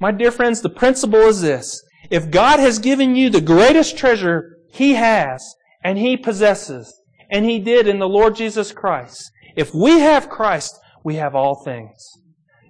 My 0.00 0.10
dear 0.10 0.30
friends, 0.30 0.62
the 0.62 0.70
principle 0.70 1.20
is 1.20 1.42
this. 1.42 1.82
If 2.10 2.30
God 2.30 2.58
has 2.60 2.78
given 2.78 3.14
you 3.14 3.30
the 3.30 3.40
greatest 3.40 3.96
treasure 3.96 4.58
he 4.70 4.94
has 4.94 5.54
and 5.84 5.98
he 5.98 6.16
possesses, 6.16 6.92
and 7.30 7.44
he 7.44 7.58
did 7.58 7.88
in 7.88 7.98
the 7.98 8.08
Lord 8.08 8.36
Jesus 8.36 8.72
Christ, 8.72 9.30
if 9.56 9.74
we 9.74 10.00
have 10.00 10.28
Christ, 10.28 10.78
we 11.02 11.16
have 11.16 11.34
all 11.34 11.64
things. 11.64 12.06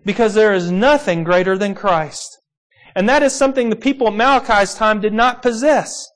Because 0.04 0.34
there 0.34 0.54
is 0.54 0.70
nothing 0.70 1.24
greater 1.24 1.58
than 1.58 1.74
Christ. 1.74 2.40
And 2.94 3.08
that 3.08 3.22
is 3.22 3.34
something 3.34 3.68
the 3.68 3.76
people 3.76 4.06
at 4.06 4.14
Malachi's 4.14 4.74
time 4.74 5.00
did 5.00 5.12
not 5.12 5.42
possess. 5.42 6.08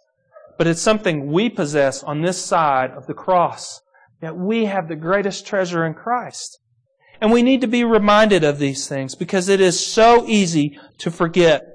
But 0.57 0.67
it's 0.67 0.81
something 0.81 1.33
we 1.33 1.51
possess 1.51 2.03
on 2.03 2.23
this 2.23 2.43
side 2.43 2.93
of 2.93 3.07
the 3.07 3.15
cross. 3.15 3.81
That 4.21 4.37
we 4.37 4.67
have 4.67 4.89
the 4.89 4.97
greatest 4.97 5.47
treasure 5.47 5.85
in 5.85 5.95
Christ. 5.95 6.59
And 7.21 7.33
we 7.33 7.43
need 7.43 7.61
to 7.63 7.67
be 7.67 7.85
reminded 7.85 8.45
of 8.45 8.59
these 8.59 8.87
things 8.87 9.15
because 9.15 9.49
it 9.49 9.61
is 9.61 9.85
so 9.85 10.25
easy 10.27 10.79
to 10.99 11.11
forget. 11.11 11.67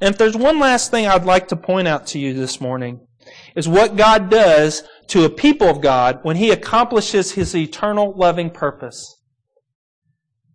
And 0.00 0.12
if 0.12 0.18
there's 0.18 0.36
one 0.36 0.58
last 0.58 0.90
thing 0.90 1.06
I'd 1.06 1.24
like 1.24 1.48
to 1.48 1.56
point 1.56 1.86
out 1.86 2.06
to 2.08 2.18
you 2.18 2.34
this 2.34 2.60
morning, 2.60 3.06
is 3.54 3.68
what 3.68 3.96
God 3.96 4.30
does 4.30 4.82
to 5.08 5.24
a 5.24 5.30
people 5.30 5.68
of 5.68 5.80
God 5.80 6.20
when 6.22 6.36
He 6.36 6.50
accomplishes 6.50 7.32
His 7.32 7.54
eternal 7.54 8.14
loving 8.16 8.50
purpose. 8.50 9.20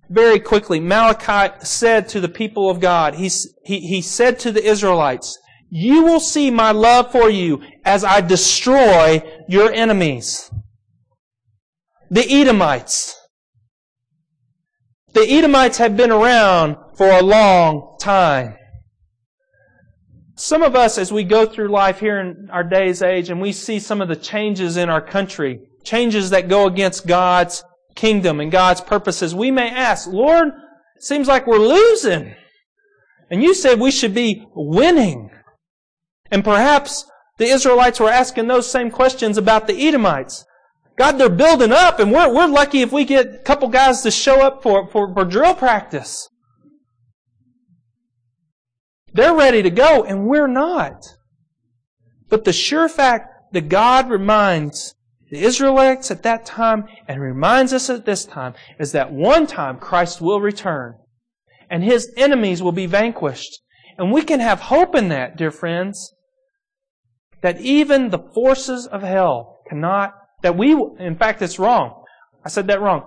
Very 0.09 0.39
quickly, 0.39 0.79
Malachi 0.79 1.53
said 1.63 2.09
to 2.09 2.19
the 2.19 2.29
people 2.29 2.69
of 2.69 2.79
God, 2.79 3.13
he, 3.15 3.29
he, 3.63 3.79
he 3.79 4.01
said 4.01 4.39
to 4.39 4.51
the 4.51 4.63
Israelites, 4.63 5.37
You 5.69 6.03
will 6.03 6.19
see 6.19 6.49
my 6.49 6.71
love 6.71 7.11
for 7.11 7.29
you 7.29 7.61
as 7.85 8.03
I 8.03 8.21
destroy 8.21 9.21
your 9.47 9.71
enemies. 9.71 10.49
The 12.09 12.25
Edomites. 12.27 13.15
The 15.13 15.29
Edomites 15.29 15.77
had 15.77 15.95
been 15.95 16.11
around 16.11 16.77
for 16.97 17.07
a 17.07 17.21
long 17.21 17.97
time. 18.01 18.55
Some 20.39 20.63
of 20.63 20.73
us, 20.73 20.97
as 20.97 21.11
we 21.11 21.25
go 21.25 21.45
through 21.45 21.67
life 21.67 21.99
here 21.99 22.17
in 22.17 22.49
our 22.49 22.63
day's 22.63 23.01
age 23.01 23.29
and 23.29 23.41
we 23.41 23.51
see 23.51 23.77
some 23.77 23.99
of 23.99 24.07
the 24.07 24.15
changes 24.15 24.77
in 24.77 24.89
our 24.89 25.01
country, 25.01 25.59
changes 25.83 26.29
that 26.29 26.47
go 26.47 26.65
against 26.65 27.05
God's 27.05 27.61
kingdom 27.93 28.39
and 28.39 28.49
God's 28.49 28.79
purposes, 28.79 29.35
we 29.35 29.51
may 29.51 29.69
ask, 29.69 30.07
Lord, 30.07 30.47
it 30.95 31.03
seems 31.03 31.27
like 31.27 31.45
we're 31.45 31.57
losing. 31.57 32.35
And 33.29 33.43
you 33.43 33.53
said 33.53 33.81
we 33.81 33.91
should 33.91 34.13
be 34.13 34.45
winning. 34.55 35.29
And 36.31 36.41
perhaps 36.41 37.03
the 37.37 37.47
Israelites 37.47 37.99
were 37.99 38.09
asking 38.09 38.47
those 38.47 38.71
same 38.71 38.91
questions 38.91 39.37
about 39.37 39.67
the 39.67 39.89
Edomites. 39.89 40.45
God, 40.97 41.17
they're 41.17 41.27
building 41.27 41.73
up 41.73 41.99
and 41.99 42.13
we're, 42.13 42.33
we're 42.33 42.47
lucky 42.47 42.79
if 42.79 42.93
we 42.93 43.03
get 43.03 43.35
a 43.35 43.39
couple 43.39 43.67
guys 43.67 44.03
to 44.03 44.11
show 44.11 44.41
up 44.41 44.63
for, 44.63 44.87
for, 44.87 45.13
for 45.13 45.25
drill 45.25 45.53
practice. 45.53 46.29
They're 49.13 49.35
ready 49.35 49.61
to 49.63 49.69
go, 49.69 50.03
and 50.03 50.27
we're 50.27 50.47
not. 50.47 51.03
But 52.29 52.45
the 52.45 52.53
sure 52.53 52.87
fact 52.87 53.53
that 53.53 53.69
God 53.69 54.09
reminds 54.09 54.95
the 55.31 55.39
Israelites 55.39 56.09
at 56.11 56.23
that 56.23 56.45
time 56.45 56.85
and 57.07 57.21
reminds 57.21 57.73
us 57.73 57.89
at 57.89 58.05
this 58.05 58.25
time 58.25 58.53
is 58.79 58.91
that 58.93 59.11
one 59.11 59.45
time 59.47 59.77
Christ 59.77 60.21
will 60.21 60.41
return 60.41 60.95
and 61.69 61.83
his 61.83 62.11
enemies 62.17 62.63
will 62.63 62.71
be 62.71 62.87
vanquished. 62.87 63.61
And 63.97 64.11
we 64.11 64.23
can 64.23 64.39
have 64.39 64.59
hope 64.61 64.95
in 64.95 65.09
that, 65.09 65.37
dear 65.37 65.51
friends, 65.51 66.13
that 67.41 67.61
even 67.61 68.09
the 68.09 68.19
forces 68.33 68.87
of 68.87 69.03
hell 69.03 69.59
cannot, 69.67 70.13
that 70.41 70.57
we, 70.57 70.73
in 70.99 71.15
fact, 71.15 71.41
it's 71.41 71.59
wrong. 71.59 72.03
I 72.43 72.49
said 72.49 72.67
that 72.67 72.81
wrong. 72.81 73.03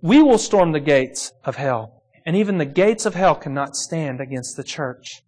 we 0.00 0.22
will 0.22 0.38
storm 0.38 0.72
the 0.72 0.80
gates 0.80 1.32
of 1.44 1.56
hell. 1.56 2.02
And 2.26 2.36
even 2.36 2.58
the 2.58 2.66
gates 2.66 3.04
of 3.06 3.14
hell 3.14 3.34
cannot 3.34 3.74
stand 3.74 4.20
against 4.20 4.56
the 4.56 4.64
church. 4.64 5.23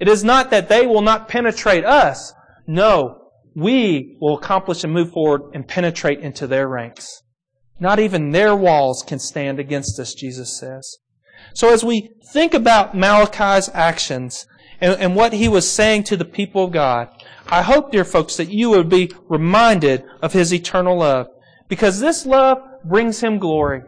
It 0.00 0.08
is 0.08 0.24
not 0.24 0.50
that 0.50 0.68
they 0.68 0.86
will 0.86 1.02
not 1.02 1.28
penetrate 1.28 1.84
us. 1.84 2.32
No, 2.66 3.30
we 3.54 4.16
will 4.20 4.38
accomplish 4.38 4.82
and 4.82 4.92
move 4.92 5.12
forward 5.12 5.42
and 5.54 5.68
penetrate 5.68 6.20
into 6.20 6.46
their 6.46 6.66
ranks. 6.66 7.22
Not 7.78 8.00
even 8.00 8.30
their 8.30 8.56
walls 8.56 9.04
can 9.06 9.18
stand 9.18 9.58
against 9.60 9.98
us, 10.00 10.14
Jesus 10.14 10.58
says. 10.58 10.98
So 11.54 11.72
as 11.72 11.84
we 11.84 12.10
think 12.32 12.54
about 12.54 12.94
Malachi's 12.94 13.70
actions 13.72 14.46
and, 14.80 15.00
and, 15.00 15.16
what 15.16 15.32
he 15.32 15.48
was 15.48 15.70
saying 15.70 16.04
to 16.04 16.16
the 16.16 16.24
people 16.24 16.64
of 16.64 16.72
God, 16.72 17.08
I 17.48 17.62
hope, 17.62 17.92
dear 17.92 18.04
folks, 18.04 18.36
that 18.36 18.50
you 18.50 18.70
would 18.70 18.88
be 18.88 19.12
reminded 19.28 20.04
of 20.22 20.32
his 20.32 20.54
eternal 20.54 20.98
love. 20.98 21.26
Because 21.68 22.00
this 22.00 22.24
love 22.24 22.58
brings 22.84 23.20
him 23.20 23.38
glory. 23.38 23.82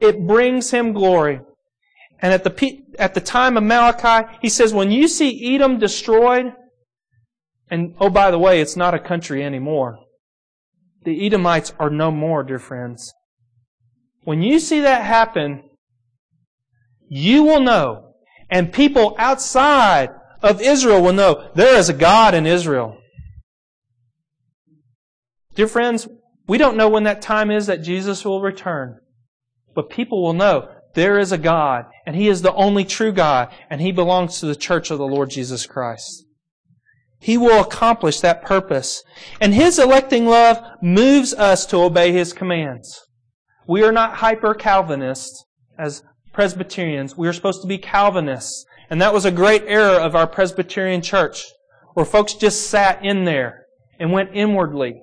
It 0.00 0.26
brings 0.26 0.70
him 0.70 0.92
glory. 0.92 1.40
And 2.20 2.32
at 2.32 2.44
the, 2.44 2.82
at 2.98 3.14
the 3.14 3.20
time 3.20 3.56
of 3.56 3.64
Malachi, 3.64 4.28
he 4.40 4.48
says, 4.48 4.72
when 4.72 4.90
you 4.90 5.08
see 5.08 5.54
Edom 5.54 5.78
destroyed, 5.78 6.52
and 7.70 7.94
oh, 7.98 8.10
by 8.10 8.30
the 8.30 8.38
way, 8.38 8.60
it's 8.60 8.76
not 8.76 8.94
a 8.94 8.98
country 8.98 9.42
anymore. 9.42 9.98
The 11.04 11.26
Edomites 11.26 11.72
are 11.78 11.90
no 11.90 12.10
more, 12.10 12.42
dear 12.42 12.58
friends. 12.58 13.12
When 14.22 14.42
you 14.42 14.58
see 14.58 14.80
that 14.80 15.04
happen, 15.04 15.64
you 17.08 17.42
will 17.44 17.60
know, 17.60 18.14
and 18.48 18.72
people 18.72 19.14
outside 19.18 20.10
of 20.42 20.62
Israel 20.62 21.02
will 21.02 21.12
know 21.12 21.50
there 21.54 21.76
is 21.76 21.88
a 21.88 21.94
God 21.94 22.34
in 22.34 22.46
Israel. 22.46 22.98
Dear 25.54 25.68
friends, 25.68 26.08
we 26.46 26.58
don't 26.58 26.76
know 26.76 26.88
when 26.88 27.04
that 27.04 27.22
time 27.22 27.50
is 27.50 27.66
that 27.66 27.82
Jesus 27.82 28.24
will 28.24 28.40
return, 28.40 28.98
but 29.74 29.90
people 29.90 30.22
will 30.22 30.32
know 30.32 30.68
there 30.94 31.18
is 31.18 31.32
a 31.32 31.38
God, 31.38 31.86
and 32.06 32.16
He 32.16 32.28
is 32.28 32.42
the 32.42 32.54
only 32.54 32.84
true 32.84 33.12
God, 33.12 33.52
and 33.68 33.80
He 33.80 33.92
belongs 33.92 34.40
to 34.40 34.46
the 34.46 34.56
church 34.56 34.90
of 34.90 34.98
the 34.98 35.06
Lord 35.06 35.30
Jesus 35.30 35.66
Christ. 35.66 36.24
He 37.20 37.38
will 37.38 37.60
accomplish 37.60 38.20
that 38.20 38.44
purpose. 38.44 39.02
And 39.40 39.54
His 39.54 39.78
electing 39.78 40.26
love 40.26 40.60
moves 40.82 41.32
us 41.32 41.64
to 41.66 41.78
obey 41.78 42.12
His 42.12 42.32
commands. 42.32 43.00
We 43.66 43.82
are 43.82 43.92
not 43.92 44.16
hyper 44.16 44.52
Calvinists 44.54 45.44
as 45.78 46.02
Presbyterians. 46.34 47.16
We 47.16 47.26
are 47.26 47.32
supposed 47.32 47.62
to 47.62 47.68
be 47.68 47.78
Calvinists. 47.78 48.66
And 48.90 49.00
that 49.00 49.14
was 49.14 49.24
a 49.24 49.30
great 49.30 49.62
error 49.66 49.98
of 49.98 50.14
our 50.14 50.26
Presbyterian 50.26 51.00
church, 51.00 51.46
where 51.94 52.04
folks 52.04 52.34
just 52.34 52.68
sat 52.68 53.02
in 53.02 53.24
there 53.24 53.64
and 53.98 54.12
went 54.12 54.30
inwardly. 54.34 55.00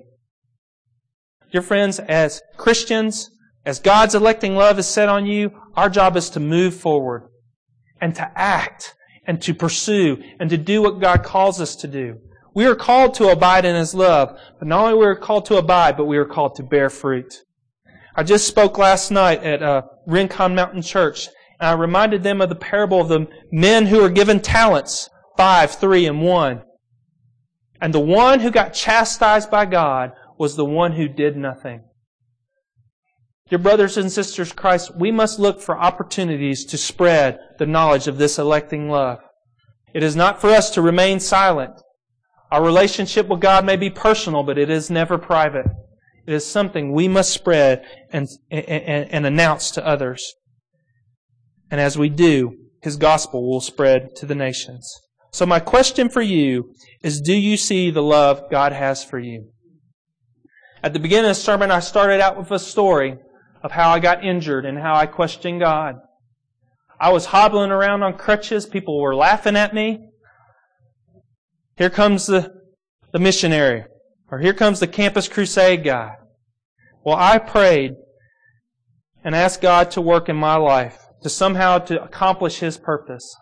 Dear 1.50 1.62
friends, 1.62 1.98
as 1.98 2.40
Christians, 2.56 3.31
as 3.64 3.78
God's 3.78 4.14
electing 4.14 4.56
love 4.56 4.78
is 4.78 4.86
set 4.86 5.08
on 5.08 5.26
you, 5.26 5.52
our 5.74 5.88
job 5.88 6.16
is 6.16 6.30
to 6.30 6.40
move 6.40 6.74
forward 6.74 7.28
and 8.00 8.14
to 8.16 8.30
act 8.38 8.94
and 9.26 9.40
to 9.42 9.54
pursue 9.54 10.22
and 10.40 10.50
to 10.50 10.58
do 10.58 10.82
what 10.82 11.00
God 11.00 11.22
calls 11.22 11.60
us 11.60 11.76
to 11.76 11.86
do. 11.86 12.18
We 12.54 12.66
are 12.66 12.74
called 12.74 13.14
to 13.14 13.28
abide 13.28 13.64
in 13.64 13.76
His 13.76 13.94
love, 13.94 14.38
but 14.58 14.68
not 14.68 14.80
only 14.80 15.06
are 15.06 15.14
we 15.14 15.20
called 15.20 15.46
to 15.46 15.56
abide, 15.56 15.96
but 15.96 16.06
we 16.06 16.18
are 16.18 16.24
called 16.24 16.56
to 16.56 16.62
bear 16.62 16.90
fruit. 16.90 17.34
I 18.14 18.24
just 18.24 18.46
spoke 18.46 18.76
last 18.76 19.10
night 19.10 19.42
at 19.42 19.62
uh, 19.62 19.82
Rincon 20.06 20.54
Mountain 20.54 20.82
Church, 20.82 21.28
and 21.58 21.68
I 21.68 21.72
reminded 21.72 22.22
them 22.22 22.42
of 22.42 22.50
the 22.50 22.54
parable 22.54 23.00
of 23.00 23.08
the 23.08 23.26
men 23.50 23.86
who 23.86 24.02
were 24.02 24.10
given 24.10 24.40
talents, 24.40 25.08
five, 25.38 25.70
three, 25.70 26.04
and 26.06 26.20
one. 26.20 26.62
And 27.80 27.94
the 27.94 28.00
one 28.00 28.40
who 28.40 28.50
got 28.50 28.74
chastised 28.74 29.50
by 29.50 29.64
God 29.64 30.12
was 30.36 30.56
the 30.56 30.64
one 30.64 30.92
who 30.92 31.08
did 31.08 31.36
nothing. 31.36 31.84
Dear 33.52 33.58
brothers 33.58 33.98
and 33.98 34.10
sisters 34.10 34.50
Christ, 34.50 34.96
we 34.96 35.10
must 35.10 35.38
look 35.38 35.60
for 35.60 35.78
opportunities 35.78 36.64
to 36.64 36.78
spread 36.78 37.38
the 37.58 37.66
knowledge 37.66 38.08
of 38.08 38.16
this 38.16 38.38
electing 38.38 38.88
love. 38.88 39.18
It 39.92 40.02
is 40.02 40.16
not 40.16 40.40
for 40.40 40.48
us 40.48 40.70
to 40.70 40.80
remain 40.80 41.20
silent. 41.20 41.74
Our 42.50 42.64
relationship 42.64 43.28
with 43.28 43.40
God 43.40 43.66
may 43.66 43.76
be 43.76 43.90
personal, 43.90 44.42
but 44.42 44.56
it 44.56 44.70
is 44.70 44.88
never 44.88 45.18
private. 45.18 45.66
It 46.26 46.32
is 46.32 46.46
something 46.46 46.92
we 46.92 47.08
must 47.08 47.30
spread 47.30 47.84
and, 48.10 48.26
and, 48.50 49.10
and 49.10 49.26
announce 49.26 49.70
to 49.72 49.86
others. 49.86 50.32
And 51.70 51.78
as 51.78 51.98
we 51.98 52.08
do, 52.08 52.56
His 52.80 52.96
gospel 52.96 53.46
will 53.46 53.60
spread 53.60 54.16
to 54.16 54.24
the 54.24 54.34
nations. 54.34 54.90
So 55.30 55.44
my 55.44 55.60
question 55.60 56.08
for 56.08 56.22
you 56.22 56.72
is, 57.02 57.20
do 57.20 57.34
you 57.34 57.58
see 57.58 57.90
the 57.90 58.02
love 58.02 58.50
God 58.50 58.72
has 58.72 59.04
for 59.04 59.18
you? 59.18 59.50
At 60.82 60.94
the 60.94 61.00
beginning 61.00 61.28
of 61.28 61.36
the 61.36 61.42
sermon, 61.42 61.70
I 61.70 61.80
started 61.80 62.22
out 62.22 62.38
with 62.38 62.50
a 62.50 62.58
story 62.58 63.18
of 63.62 63.72
how 63.72 63.90
I 63.90 64.00
got 64.00 64.24
injured 64.24 64.64
and 64.64 64.78
how 64.78 64.94
I 64.94 65.06
questioned 65.06 65.60
God. 65.60 65.96
I 67.00 67.10
was 67.10 67.26
hobbling 67.26 67.70
around 67.70 68.02
on 68.02 68.16
crutches. 68.16 68.66
People 68.66 69.00
were 69.00 69.14
laughing 69.14 69.56
at 69.56 69.74
me. 69.74 70.08
Here 71.76 71.90
comes 71.90 72.26
the, 72.26 72.52
the 73.12 73.18
missionary, 73.18 73.84
or 74.30 74.38
here 74.38 74.54
comes 74.54 74.80
the 74.80 74.86
campus 74.86 75.28
crusade 75.28 75.84
guy. 75.84 76.12
Well, 77.04 77.16
I 77.16 77.38
prayed 77.38 77.92
and 79.24 79.34
asked 79.34 79.60
God 79.60 79.90
to 79.92 80.00
work 80.00 80.28
in 80.28 80.36
my 80.36 80.56
life 80.56 80.98
to 81.22 81.28
somehow 81.28 81.78
to 81.78 82.02
accomplish 82.02 82.58
His 82.58 82.78
purpose. 82.78 83.34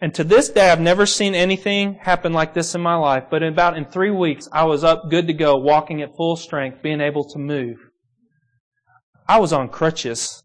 And 0.00 0.12
to 0.14 0.24
this 0.24 0.50
day, 0.50 0.70
I've 0.70 0.80
never 0.80 1.06
seen 1.06 1.34
anything 1.34 1.94
happen 2.02 2.32
like 2.32 2.52
this 2.52 2.74
in 2.74 2.80
my 2.80 2.96
life. 2.96 3.24
But 3.30 3.42
in 3.42 3.52
about 3.52 3.76
in 3.76 3.86
three 3.86 4.10
weeks, 4.10 4.48
I 4.52 4.64
was 4.64 4.84
up, 4.84 5.04
good 5.08 5.26
to 5.28 5.32
go, 5.32 5.56
walking 5.56 6.02
at 6.02 6.16
full 6.16 6.36
strength, 6.36 6.82
being 6.82 7.00
able 7.00 7.24
to 7.30 7.38
move. 7.38 7.76
I 9.26 9.38
was 9.38 9.52
on 9.52 9.68
crutches, 9.68 10.42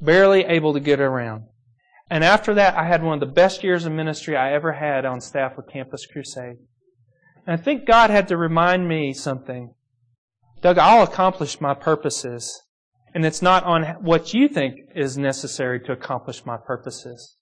barely 0.00 0.44
able 0.44 0.72
to 0.72 0.80
get 0.80 1.00
around. 1.00 1.44
And 2.10 2.22
after 2.22 2.54
that, 2.54 2.76
I 2.76 2.86
had 2.86 3.02
one 3.02 3.14
of 3.14 3.20
the 3.20 3.34
best 3.34 3.64
years 3.64 3.84
of 3.84 3.92
ministry 3.92 4.36
I 4.36 4.52
ever 4.52 4.72
had 4.72 5.04
on 5.04 5.20
staff 5.20 5.56
with 5.56 5.68
Campus 5.68 6.06
Crusade. 6.06 6.56
And 7.46 7.58
I 7.58 7.62
think 7.62 7.86
God 7.86 8.10
had 8.10 8.28
to 8.28 8.36
remind 8.36 8.88
me 8.88 9.12
something. 9.12 9.74
Doug, 10.60 10.78
I'll 10.78 11.02
accomplish 11.02 11.60
my 11.60 11.74
purposes. 11.74 12.62
And 13.14 13.24
it's 13.24 13.42
not 13.42 13.64
on 13.64 13.82
what 14.02 14.34
you 14.34 14.48
think 14.48 14.76
is 14.94 15.16
necessary 15.16 15.80
to 15.80 15.92
accomplish 15.92 16.44
my 16.44 16.56
purposes. 16.56 17.36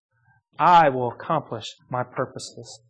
I 0.58 0.88
will 0.88 1.10
accomplish 1.10 1.74
my 1.90 2.02
purposes. 2.04 2.80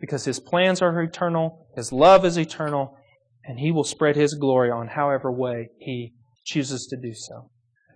Because 0.00 0.24
His 0.24 0.40
plans 0.40 0.82
are 0.82 1.02
eternal, 1.02 1.68
His 1.76 1.92
love 1.92 2.24
is 2.24 2.38
eternal, 2.38 2.96
and 3.44 3.58
He 3.58 3.70
will 3.70 3.84
spread 3.84 4.16
His 4.16 4.34
glory 4.34 4.70
on 4.70 4.88
however 4.88 5.30
way 5.30 5.70
He 5.78 6.14
chooses 6.44 6.86
to 6.86 6.96
do 6.96 7.14
so. 7.14 7.50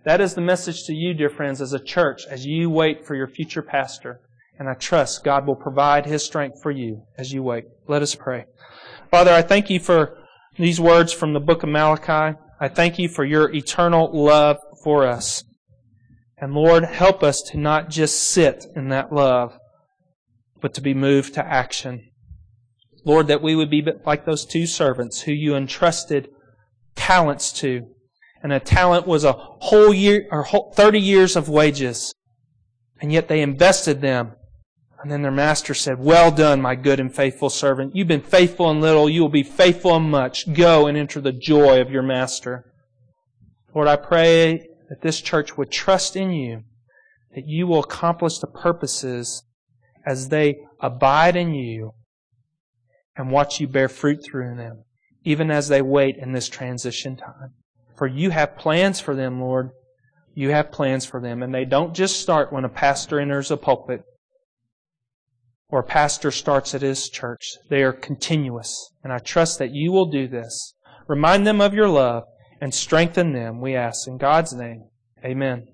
That 0.04 0.20
is 0.20 0.34
the 0.34 0.40
message 0.40 0.84
to 0.84 0.92
you, 0.92 1.14
dear 1.14 1.30
friends, 1.30 1.60
as 1.60 1.72
a 1.72 1.78
church, 1.78 2.26
as 2.28 2.44
you 2.44 2.68
wait 2.68 3.06
for 3.06 3.14
your 3.14 3.26
future 3.26 3.62
pastor. 3.62 4.20
And 4.58 4.68
I 4.68 4.74
trust 4.74 5.24
God 5.24 5.46
will 5.46 5.56
provide 5.56 6.06
His 6.06 6.24
strength 6.24 6.58
for 6.62 6.70
you 6.70 7.02
as 7.18 7.32
you 7.32 7.42
wait. 7.42 7.64
Let 7.88 8.02
us 8.02 8.14
pray. 8.14 8.44
Father, 9.10 9.32
I 9.32 9.42
thank 9.42 9.70
you 9.70 9.80
for 9.80 10.18
these 10.58 10.80
words 10.80 11.12
from 11.12 11.32
the 11.32 11.40
book 11.40 11.62
of 11.62 11.68
Malachi. 11.68 12.36
I 12.60 12.68
thank 12.68 12.98
you 12.98 13.08
for 13.08 13.24
your 13.24 13.52
eternal 13.52 14.10
love 14.12 14.58
for 14.84 15.06
us. 15.06 15.42
And 16.36 16.52
Lord, 16.52 16.84
help 16.84 17.22
us 17.22 17.40
to 17.50 17.58
not 17.58 17.88
just 17.88 18.28
sit 18.28 18.66
in 18.76 18.88
that 18.88 19.12
love, 19.12 19.58
but 20.60 20.74
to 20.74 20.80
be 20.80 20.94
moved 20.94 21.34
to 21.34 21.46
action. 21.46 22.10
Lord, 23.04 23.26
that 23.28 23.42
we 23.42 23.56
would 23.56 23.70
be 23.70 23.86
like 24.04 24.24
those 24.24 24.44
two 24.44 24.66
servants 24.66 25.22
who 25.22 25.32
you 25.32 25.56
entrusted 25.56 26.28
talents 26.94 27.52
to 27.54 27.93
and 28.44 28.52
a 28.52 28.60
talent 28.60 29.06
was 29.06 29.24
a 29.24 29.32
whole 29.32 29.92
year 29.92 30.28
or 30.30 30.44
30 30.44 31.00
years 31.00 31.34
of 31.34 31.48
wages. 31.48 32.14
And 33.00 33.10
yet 33.10 33.26
they 33.26 33.40
invested 33.40 34.02
them. 34.02 34.34
And 35.00 35.10
then 35.10 35.22
their 35.22 35.32
master 35.32 35.72
said, 35.72 35.98
Well 35.98 36.30
done, 36.30 36.60
my 36.60 36.74
good 36.74 37.00
and 37.00 37.12
faithful 37.12 37.48
servant. 37.48 37.96
You've 37.96 38.06
been 38.06 38.20
faithful 38.20 38.70
in 38.70 38.82
little, 38.82 39.08
you 39.08 39.22
will 39.22 39.30
be 39.30 39.42
faithful 39.42 39.96
in 39.96 40.10
much. 40.10 40.52
Go 40.52 40.86
and 40.86 40.96
enter 40.96 41.22
the 41.22 41.32
joy 41.32 41.80
of 41.80 41.90
your 41.90 42.02
master. 42.02 42.70
Lord, 43.74 43.88
I 43.88 43.96
pray 43.96 44.68
that 44.90 45.00
this 45.00 45.22
church 45.22 45.56
would 45.56 45.70
trust 45.70 46.14
in 46.14 46.30
you, 46.30 46.64
that 47.34 47.46
you 47.46 47.66
will 47.66 47.80
accomplish 47.80 48.38
the 48.38 48.46
purposes 48.46 49.42
as 50.06 50.28
they 50.28 50.56
abide 50.80 51.34
in 51.34 51.54
you 51.54 51.92
and 53.16 53.30
watch 53.30 53.58
you 53.58 53.68
bear 53.68 53.88
fruit 53.88 54.20
through 54.22 54.54
them, 54.56 54.84
even 55.24 55.50
as 55.50 55.68
they 55.68 55.80
wait 55.80 56.16
in 56.18 56.32
this 56.32 56.48
transition 56.50 57.16
time. 57.16 57.54
For 57.96 58.06
you 58.06 58.30
have 58.30 58.58
plans 58.58 59.00
for 59.00 59.14
them, 59.14 59.40
Lord. 59.40 59.70
You 60.34 60.50
have 60.50 60.72
plans 60.72 61.04
for 61.04 61.20
them. 61.20 61.42
And 61.42 61.54
they 61.54 61.64
don't 61.64 61.94
just 61.94 62.20
start 62.20 62.52
when 62.52 62.64
a 62.64 62.68
pastor 62.68 63.20
enters 63.20 63.50
a 63.50 63.56
pulpit 63.56 64.02
or 65.68 65.80
a 65.80 65.84
pastor 65.84 66.30
starts 66.30 66.74
at 66.74 66.82
his 66.82 67.08
church. 67.08 67.56
They 67.70 67.82
are 67.82 67.92
continuous. 67.92 68.92
And 69.02 69.12
I 69.12 69.18
trust 69.18 69.58
that 69.58 69.72
you 69.72 69.92
will 69.92 70.06
do 70.06 70.28
this. 70.28 70.74
Remind 71.06 71.46
them 71.46 71.60
of 71.60 71.74
your 71.74 71.88
love 71.88 72.24
and 72.60 72.74
strengthen 72.74 73.32
them, 73.32 73.60
we 73.60 73.74
ask. 73.74 74.06
In 74.08 74.16
God's 74.16 74.52
name, 74.52 74.88
amen. 75.24 75.66